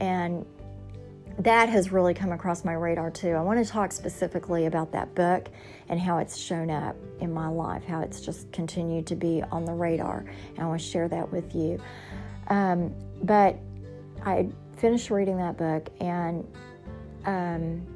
And 0.00 0.44
that 1.38 1.68
has 1.68 1.90
really 1.90 2.12
come 2.12 2.32
across 2.32 2.64
my 2.64 2.72
radar 2.72 3.10
too. 3.10 3.30
I 3.30 3.40
want 3.40 3.64
to 3.64 3.70
talk 3.70 3.92
specifically 3.92 4.66
about 4.66 4.92
that 4.92 5.14
book 5.14 5.48
and 5.88 5.98
how 5.98 6.18
it's 6.18 6.36
shown 6.36 6.70
up 6.70 6.96
in 7.20 7.32
my 7.32 7.48
life, 7.48 7.84
how 7.84 8.00
it's 8.00 8.20
just 8.20 8.50
continued 8.52 9.06
to 9.06 9.16
be 9.16 9.42
on 9.50 9.64
the 9.64 9.72
radar. 9.72 10.24
And 10.50 10.58
I 10.58 10.66
want 10.66 10.80
to 10.80 10.86
share 10.86 11.08
that 11.08 11.30
with 11.32 11.54
you. 11.54 11.80
Um, 12.48 12.94
but 13.22 13.58
I 14.24 14.48
finished 14.76 15.10
reading 15.10 15.38
that 15.38 15.56
book 15.56 15.88
and 16.00 16.46
um, 17.24 17.86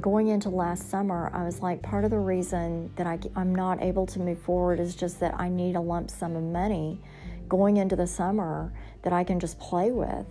going 0.00 0.28
into 0.28 0.48
last 0.48 0.90
summer, 0.90 1.30
I 1.34 1.44
was 1.44 1.60
like, 1.60 1.82
part 1.82 2.04
of 2.04 2.10
the 2.10 2.18
reason 2.18 2.90
that 2.96 3.06
I, 3.06 3.18
I'm 3.34 3.54
not 3.54 3.82
able 3.82 4.06
to 4.06 4.20
move 4.20 4.38
forward 4.40 4.80
is 4.80 4.94
just 4.94 5.20
that 5.20 5.38
I 5.38 5.48
need 5.48 5.76
a 5.76 5.80
lump 5.80 6.10
sum 6.10 6.36
of 6.36 6.42
money 6.42 7.00
going 7.48 7.76
into 7.76 7.96
the 7.96 8.06
summer 8.06 8.72
that 9.02 9.12
I 9.12 9.24
can 9.24 9.38
just 9.38 9.58
play 9.58 9.90
with 9.90 10.26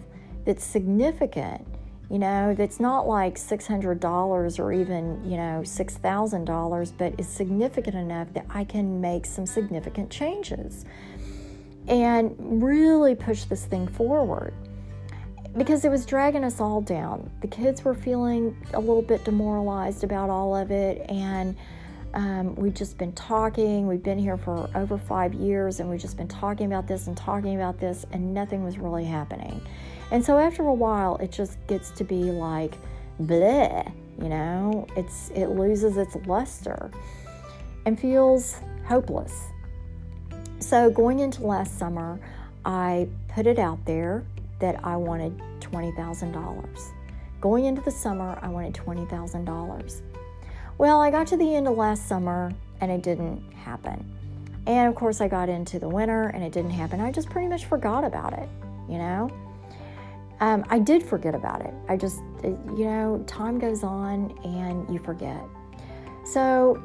that's 0.45 0.63
significant 0.63 1.67
you 2.09 2.19
know, 2.19 2.53
that's 2.53 2.79
not 2.79 3.07
like 3.07 3.35
$600 3.35 4.59
or 4.59 4.71
even, 4.73 5.23
you 5.23 5.37
know, 5.37 5.61
$6,000, 5.63 6.93
but 6.97 7.19
is 7.19 7.27
significant 7.27 7.95
enough 7.95 8.31
that 8.33 8.45
I 8.49 8.63
can 8.63 9.01
make 9.01 9.25
some 9.25 9.45
significant 9.47 10.11
changes 10.11 10.85
and 11.87 12.35
really 12.39 13.15
push 13.15 13.45
this 13.45 13.65
thing 13.65 13.87
forward 13.87 14.53
because 15.57 15.85
it 15.85 15.89
was 15.89 16.05
dragging 16.05 16.43
us 16.43 16.59
all 16.59 16.81
down. 16.81 17.29
The 17.41 17.47
kids 17.47 17.83
were 17.83 17.95
feeling 17.95 18.55
a 18.73 18.79
little 18.79 19.01
bit 19.01 19.23
demoralized 19.23 20.03
about 20.03 20.29
all 20.29 20.55
of 20.55 20.69
it, 20.69 21.09
and 21.09 21.55
um, 22.13 22.55
we've 22.55 22.73
just 22.73 22.97
been 22.97 23.13
talking. 23.13 23.87
We've 23.87 24.03
been 24.03 24.19
here 24.19 24.37
for 24.37 24.69
over 24.75 24.97
five 24.97 25.33
years, 25.33 25.79
and 25.79 25.89
we've 25.89 26.01
just 26.01 26.17
been 26.17 26.27
talking 26.27 26.65
about 26.65 26.87
this 26.87 27.07
and 27.07 27.15
talking 27.15 27.55
about 27.55 27.79
this, 27.79 28.05
and 28.11 28.33
nothing 28.33 28.63
was 28.63 28.77
really 28.77 29.05
happening. 29.05 29.61
And 30.11 30.23
so 30.23 30.37
after 30.37 30.63
a 30.63 30.73
while, 30.73 31.17
it 31.17 31.31
just 31.31 31.57
gets 31.67 31.91
to 31.91 32.03
be 32.03 32.23
like, 32.23 32.75
bleh, 33.21 33.91
you 34.21 34.29
know, 34.29 34.87
it's 34.95 35.29
it 35.31 35.47
loses 35.47 35.97
its 35.97 36.15
luster 36.27 36.91
and 37.85 37.99
feels 37.99 38.59
hopeless. 38.85 39.47
So 40.59 40.89
going 40.89 41.19
into 41.19 41.45
last 41.45 41.77
summer, 41.77 42.19
I 42.65 43.07
put 43.27 43.45
it 43.45 43.59
out 43.59 43.83
there 43.85 44.23
that 44.59 44.83
I 44.83 44.95
wanted 44.95 45.37
$20,000. 45.59 46.91
Going 47.41 47.65
into 47.65 47.81
the 47.81 47.91
summer, 47.91 48.39
I 48.41 48.47
wanted 48.47 48.73
$20,000. 48.73 50.01
Well, 50.77 50.99
I 51.01 51.11
got 51.11 51.27
to 51.27 51.37
the 51.37 51.55
end 51.55 51.67
of 51.67 51.77
last 51.77 52.07
summer 52.07 52.53
and 52.81 52.91
it 52.91 53.03
didn't 53.03 53.51
happen. 53.53 54.11
And 54.67 54.89
of 54.89 54.95
course, 54.95 55.21
I 55.21 55.27
got 55.27 55.49
into 55.49 55.77
the 55.77 55.87
winter 55.87 56.29
and 56.29 56.43
it 56.43 56.51
didn't 56.51 56.71
happen. 56.71 56.99
I 56.99 57.11
just 57.11 57.29
pretty 57.29 57.47
much 57.47 57.65
forgot 57.65 58.03
about 58.03 58.33
it, 58.33 58.49
you 58.89 58.97
know? 58.97 59.29
Um, 60.39 60.65
I 60.69 60.79
did 60.79 61.01
forget 61.01 61.33
about 61.33 61.61
it. 61.61 61.73
I 61.87 61.95
just, 61.95 62.19
uh, 62.43 62.49
you 62.75 62.85
know, 62.85 63.23
time 63.25 63.57
goes 63.57 63.83
on 63.83 64.37
and 64.43 64.91
you 64.93 64.99
forget. 64.99 65.41
So 66.25 66.81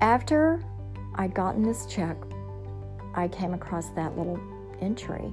after 0.00 0.62
I'd 1.14 1.34
gotten 1.34 1.62
this 1.62 1.86
check, 1.86 2.16
I 3.14 3.28
came 3.28 3.54
across 3.54 3.88
that 3.90 4.16
little 4.18 4.40
entry 4.80 5.32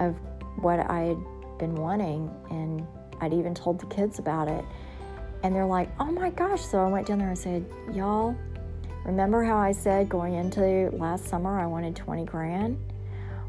of 0.00 0.16
what 0.60 0.80
I 0.80 1.00
had 1.00 1.18
been 1.58 1.74
wanting, 1.74 2.30
and 2.50 2.86
I'd 3.20 3.32
even 3.32 3.54
told 3.54 3.80
the 3.80 3.86
kids 3.86 4.18
about 4.18 4.48
it. 4.48 4.64
And 5.42 5.54
they're 5.54 5.66
like, 5.66 5.90
oh 6.00 6.06
my 6.10 6.30
gosh. 6.30 6.64
So 6.64 6.80
I 6.80 6.88
went 6.88 7.06
down 7.06 7.18
there 7.18 7.28
and 7.28 7.38
said, 7.38 7.64
y'all, 7.92 8.34
remember 9.04 9.44
how 9.44 9.56
I 9.58 9.72
said 9.72 10.08
going 10.08 10.34
into 10.34 10.90
last 10.96 11.26
summer 11.26 11.60
I 11.60 11.66
wanted 11.66 11.94
20 11.94 12.24
grand? 12.24 12.78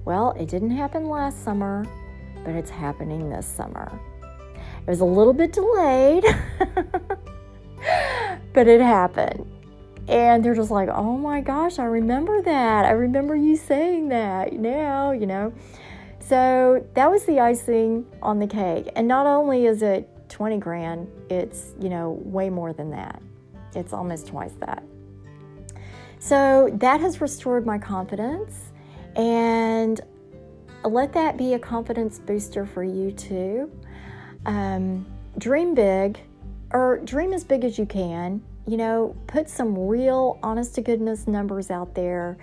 Well, 0.05 0.31
it 0.31 0.47
didn't 0.47 0.71
happen 0.71 1.07
last 1.07 1.43
summer 1.43 1.85
but 2.47 2.55
it's 2.55 2.69
happening 2.69 3.29
this 3.29 3.45
summer. 3.45 3.99
It 4.23 4.89
was 4.89 5.01
a 5.01 5.05
little 5.05 5.33
bit 5.33 5.51
delayed, 5.51 6.23
but 8.53 8.69
it 8.69 8.79
happened. 8.79 9.45
And 10.07 10.45
they're 10.45 10.55
just 10.55 10.71
like, 10.71 10.87
oh 10.87 11.17
my 11.17 11.41
gosh, 11.41 11.77
I 11.77 11.83
remember 11.83 12.41
that. 12.43 12.85
I 12.85 12.91
remember 12.91 13.35
you 13.35 13.57
saying 13.57 14.07
that 14.09 14.53
now, 14.53 15.11
you 15.11 15.25
know. 15.25 15.53
So 16.19 16.87
that 16.93 17.11
was 17.11 17.25
the 17.25 17.41
icing 17.41 18.05
on 18.21 18.39
the 18.39 18.47
cake. 18.47 18.87
And 18.95 19.09
not 19.09 19.27
only 19.27 19.65
is 19.65 19.81
it 19.81 20.07
20 20.29 20.57
grand, 20.57 21.09
it's, 21.29 21.73
you 21.81 21.89
know, 21.89 22.11
way 22.23 22.49
more 22.49 22.71
than 22.71 22.91
that. 22.91 23.21
It's 23.75 23.91
almost 23.91 24.27
twice 24.27 24.53
that. 24.61 24.85
So 26.19 26.69
that 26.75 27.01
has 27.01 27.19
restored 27.19 27.65
my 27.65 27.77
confidence. 27.77 28.71
And 29.17 29.99
let 30.83 31.13
that 31.13 31.37
be 31.37 31.53
a 31.53 31.59
confidence 31.59 32.19
booster 32.19 32.65
for 32.65 32.83
you 32.83 33.11
too. 33.11 33.71
Um, 34.45 35.05
dream 35.37 35.73
big, 35.75 36.19
or 36.71 36.99
dream 37.03 37.33
as 37.33 37.43
big 37.43 37.63
as 37.63 37.77
you 37.77 37.85
can. 37.85 38.41
You 38.67 38.77
know, 38.77 39.15
put 39.27 39.49
some 39.49 39.77
real, 39.77 40.39
honest 40.43 40.75
to 40.75 40.81
goodness 40.81 41.27
numbers 41.27 41.71
out 41.71 41.95
there 41.95 42.37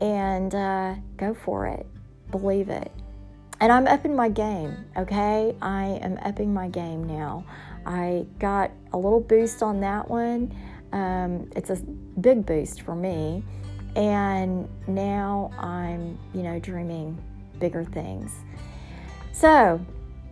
and 0.00 0.54
uh, 0.54 0.94
go 1.16 1.34
for 1.34 1.66
it. 1.66 1.86
Believe 2.30 2.68
it. 2.68 2.90
And 3.60 3.70
I'm 3.70 3.86
upping 3.86 4.16
my 4.16 4.28
game, 4.28 4.74
okay? 4.96 5.54
I 5.60 5.98
am 6.02 6.18
upping 6.22 6.52
my 6.52 6.68
game 6.68 7.04
now. 7.04 7.44
I 7.86 8.26
got 8.38 8.70
a 8.92 8.96
little 8.96 9.20
boost 9.20 9.62
on 9.62 9.80
that 9.80 10.08
one. 10.08 10.54
Um, 10.92 11.50
it's 11.54 11.70
a 11.70 11.76
big 12.20 12.46
boost 12.46 12.82
for 12.82 12.94
me. 12.94 13.44
And 13.96 14.68
now 14.86 15.50
I'm, 15.58 16.18
you 16.32 16.42
know, 16.42 16.58
dreaming 16.58 17.18
bigger 17.60 17.84
things. 17.84 18.34
So, 19.32 19.80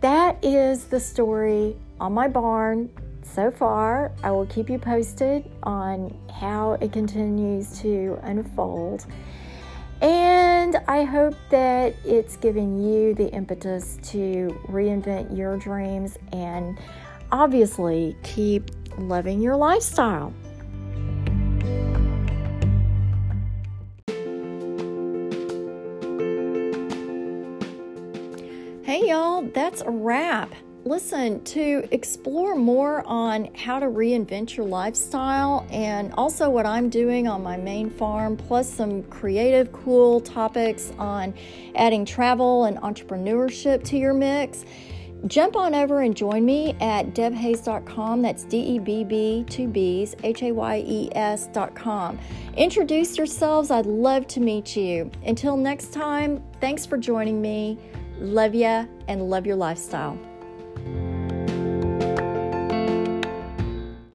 that 0.01 0.43
is 0.43 0.85
the 0.85 0.99
story 0.99 1.75
on 1.99 2.13
my 2.13 2.27
barn 2.27 2.89
so 3.21 3.51
far. 3.51 4.11
I 4.23 4.31
will 4.31 4.45
keep 4.45 4.69
you 4.69 4.79
posted 4.79 5.49
on 5.63 6.17
how 6.33 6.73
it 6.81 6.91
continues 6.91 7.79
to 7.81 8.19
unfold. 8.23 9.05
And 10.01 10.77
I 10.87 11.03
hope 11.03 11.35
that 11.49 11.93
it's 12.05 12.37
giving 12.37 12.81
you 12.81 13.13
the 13.13 13.27
impetus 13.33 13.97
to 14.11 14.57
reinvent 14.67 15.35
your 15.37 15.57
dreams 15.57 16.17
and 16.31 16.79
obviously 17.31 18.15
keep 18.23 18.71
loving 18.97 19.41
your 19.41 19.57
lifestyle. 19.57 20.33
Y'all, 29.09 29.41
that's 29.41 29.81
a 29.81 29.89
wrap. 29.89 30.53
Listen, 30.85 31.43
to 31.43 31.83
explore 31.89 32.55
more 32.55 33.03
on 33.07 33.51
how 33.55 33.79
to 33.79 33.87
reinvent 33.87 34.55
your 34.55 34.67
lifestyle 34.67 35.65
and 35.71 36.13
also 36.13 36.47
what 36.47 36.67
I'm 36.67 36.91
doing 36.91 37.27
on 37.27 37.41
my 37.41 37.57
main 37.57 37.89
farm, 37.89 38.37
plus 38.37 38.71
some 38.71 39.01
creative, 39.01 39.71
cool 39.71 40.21
topics 40.21 40.93
on 40.99 41.33
adding 41.73 42.05
travel 42.05 42.65
and 42.65 42.77
entrepreneurship 42.77 43.83
to 43.85 43.97
your 43.97 44.13
mix, 44.13 44.63
jump 45.25 45.55
on 45.55 45.73
over 45.73 46.01
and 46.01 46.15
join 46.15 46.45
me 46.45 46.75
at 46.79 47.15
debbhayes.com. 47.15 48.21
That's 48.21 48.43
D 48.43 48.59
E 48.59 48.77
B 48.77 49.03
B, 49.03 49.43
two 49.49 49.67
B's, 49.67 50.13
H 50.21 50.43
A 50.43 50.51
Y 50.51 50.83
E 50.85 51.09
S.com. 51.15 52.19
Introduce 52.55 53.17
yourselves. 53.17 53.71
I'd 53.71 53.87
love 53.87 54.27
to 54.27 54.39
meet 54.39 54.75
you. 54.75 55.09
Until 55.25 55.57
next 55.57 55.93
time, 55.93 56.43
thanks 56.61 56.85
for 56.85 56.95
joining 56.95 57.41
me. 57.41 57.79
Love 58.19 58.53
ya 58.53 58.85
and 59.07 59.29
love 59.29 59.47
your 59.47 59.55
lifestyle. 59.55 60.19